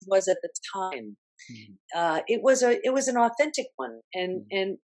[0.07, 1.17] was at the time.
[1.51, 1.73] Mm-hmm.
[1.95, 4.57] Uh, it was a it was an authentic one, and mm-hmm.
[4.57, 4.77] and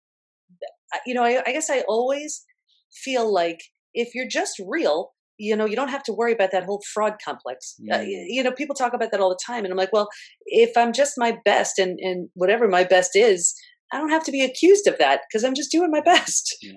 [1.06, 2.44] you know, I, I guess I always
[2.92, 3.60] feel like
[3.94, 7.14] if you're just real, you know, you don't have to worry about that whole fraud
[7.24, 7.74] complex.
[7.90, 8.00] Uh, mm.
[8.00, 9.64] Uh, you know, people talk about that all the time.
[9.64, 10.08] And I'm like, well,
[10.46, 13.54] if I'm just my best and, and whatever my best is,
[13.92, 16.56] I don't have to be accused of that because I'm just doing my best.
[16.62, 16.72] Yeah.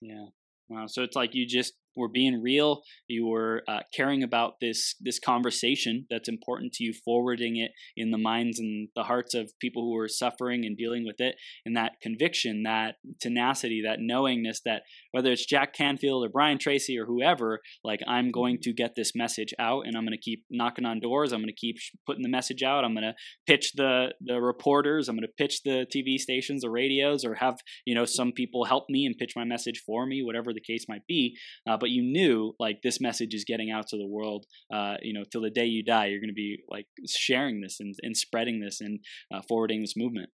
[0.00, 0.26] Yeah.
[0.68, 0.86] Wow.
[0.86, 2.82] So it's like you just were being real.
[3.08, 8.10] You were uh, caring about this this conversation that's important to you, forwarding it in
[8.10, 11.36] the minds and the hearts of people who are suffering and dealing with it,
[11.66, 14.82] and that conviction, that tenacity, that knowingness that
[15.12, 18.70] whether it's Jack Canfield or Brian Tracy or whoever, like I'm going mm-hmm.
[18.70, 21.32] to get this message out, and I'm going to keep knocking on doors.
[21.32, 21.76] I'm going to keep
[22.06, 22.84] putting the message out.
[22.84, 23.14] I'm going to
[23.46, 25.08] pitch the the reporters.
[25.08, 28.64] I'm going to pitch the TV stations or radios, or have you know some people
[28.64, 31.36] help me and pitch my message for me, whatever the case might be.
[31.68, 34.46] Uh, but you knew like this message is getting out to the world.
[34.72, 37.78] Uh, you know, till the day you die, you're going to be like sharing this
[37.80, 39.00] and, and spreading this and
[39.32, 40.30] uh, forwarding this movement.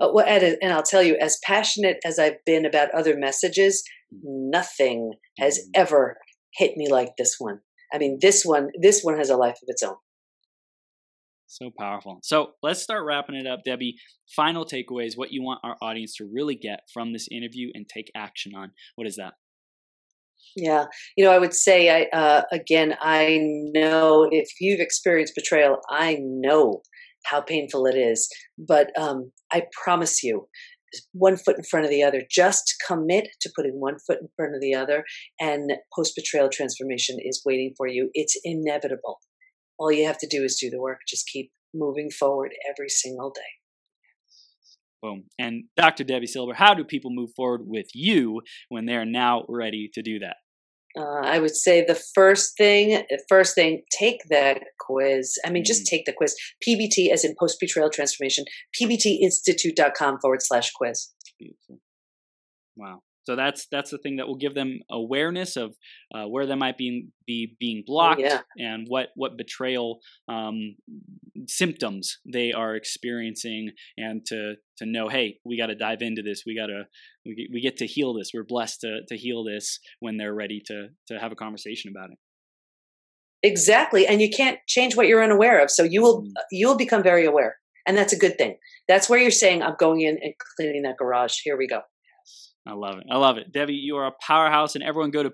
[0.00, 3.82] Uh, well, Ed, and I'll tell you, as passionate as I've been about other messages,
[4.14, 4.50] mm-hmm.
[4.50, 5.80] nothing has mm-hmm.
[5.80, 6.18] ever
[6.54, 7.60] hit me like this one.
[7.92, 9.96] I mean, this one, this one has a life of its own.
[11.46, 12.18] So powerful.
[12.22, 13.92] So let's start wrapping it up, Debi.
[14.34, 18.10] Final takeaways, what you want our audience to really get from this interview and take
[18.16, 18.70] action on.
[18.96, 19.34] What is that?
[20.56, 20.84] Yeah,
[21.16, 23.38] you know, I would say, I uh, again, I
[23.74, 26.82] know if you've experienced betrayal, I know
[27.24, 28.28] how painful it is.
[28.58, 30.48] But um, I promise you,
[31.12, 32.22] one foot in front of the other.
[32.30, 35.04] Just commit to putting one foot in front of the other,
[35.40, 38.10] and post betrayal transformation is waiting for you.
[38.14, 39.20] It's inevitable.
[39.78, 40.98] All you have to do is do the work.
[41.08, 43.40] Just keep moving forward every single day.
[45.02, 45.24] Boom.
[45.38, 46.04] And Dr.
[46.04, 50.20] Debi Silber, how do people move forward with you when they're now ready to do
[50.20, 50.36] that?
[50.98, 55.38] Uh, I would say the first thing, first thing, take that quiz.
[55.44, 55.66] I mean, mm.
[55.66, 56.36] just take the quiz.
[56.66, 58.44] PBT as in post betrayal transformation,
[58.80, 61.12] pbtinstitute.com forward slash quiz.
[61.38, 61.78] Beautiful.
[62.76, 63.00] Wow.
[63.24, 65.76] So that's that's the thing that will give them awareness of
[66.14, 68.40] uh, where they might be be being oh, blocked yeah.
[68.58, 70.76] and what what betrayal um,
[71.46, 76.42] symptoms they are experiencing, and to to know, hey, we got to dive into this.
[76.44, 76.84] We got to
[77.24, 78.30] we, we get to heal this.
[78.34, 82.10] We're blessed to to heal this when they're ready to to have a conversation about
[82.10, 82.18] it.
[83.44, 85.70] Exactly, and you can't change what you're unaware of.
[85.70, 86.32] So you will mm.
[86.50, 88.56] you will become very aware, and that's a good thing.
[88.88, 91.82] That's where you're saying, "I'm going in and cleaning that garage." Here we go.
[92.66, 93.04] I love it.
[93.10, 93.52] I love it.
[93.52, 95.32] Debi, you are a powerhouse, and everyone go to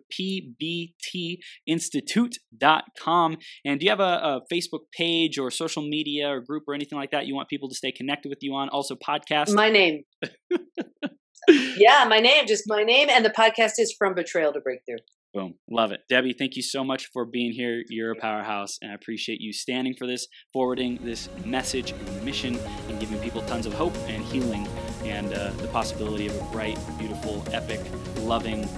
[1.68, 3.37] pbtinstitute.com.
[3.66, 6.97] And do you have a, a, Facebook page or social media or group or anything
[6.99, 8.70] like that you want people to stay connected with you on?
[8.70, 9.55] Also, podcast?
[9.55, 10.05] My name.
[11.49, 13.11] yeah, my name, just my name.
[13.11, 14.97] And the podcast is From Betrayal to Breakthrough.
[15.35, 15.57] Boom.
[15.70, 16.01] Love it.
[16.11, 17.83] Debi, thank you so much for being here.
[17.91, 22.59] You're a powerhouse, and I appreciate you standing for this, forwarding this message and mission,
[22.89, 24.66] and giving people tons of hope and healing
[25.09, 27.80] and uh, the possibility of a bright, beautiful, epic,
[28.18, 28.68] loving,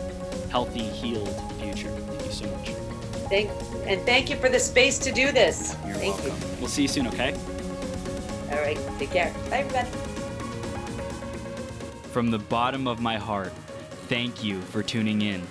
[0.51, 1.91] healthy, healed future.
[1.91, 2.69] Thank you so much.
[3.29, 3.51] Thank
[3.87, 5.77] and thank you for the space to do this.
[5.87, 6.37] You're thank welcome.
[6.37, 6.57] You.
[6.59, 7.35] We'll see you soon, okay?
[8.51, 8.79] All right.
[8.99, 9.33] Take care.
[9.49, 9.89] Bye, everybody.
[12.13, 13.53] From the bottom of my heart,
[14.09, 15.47] thank you for tuning in.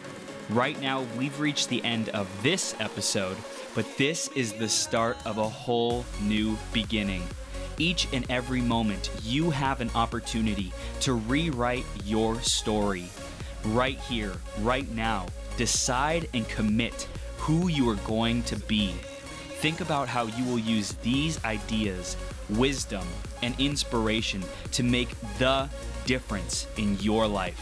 [0.50, 3.38] Right now, we've reached the end of this episode,
[3.76, 7.24] but this is the start of a whole new beginning.
[7.80, 13.06] Each and every moment, you have an opportunity to rewrite your story.
[13.64, 17.08] Right here, right now, decide and commit
[17.38, 18.90] who you are going to be.
[19.62, 22.18] Think about how you will use these ideas,
[22.50, 23.08] wisdom,
[23.42, 25.70] and inspiration to make the
[26.06, 27.60] difference in your life.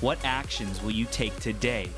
[0.00, 1.90] What actions will you take today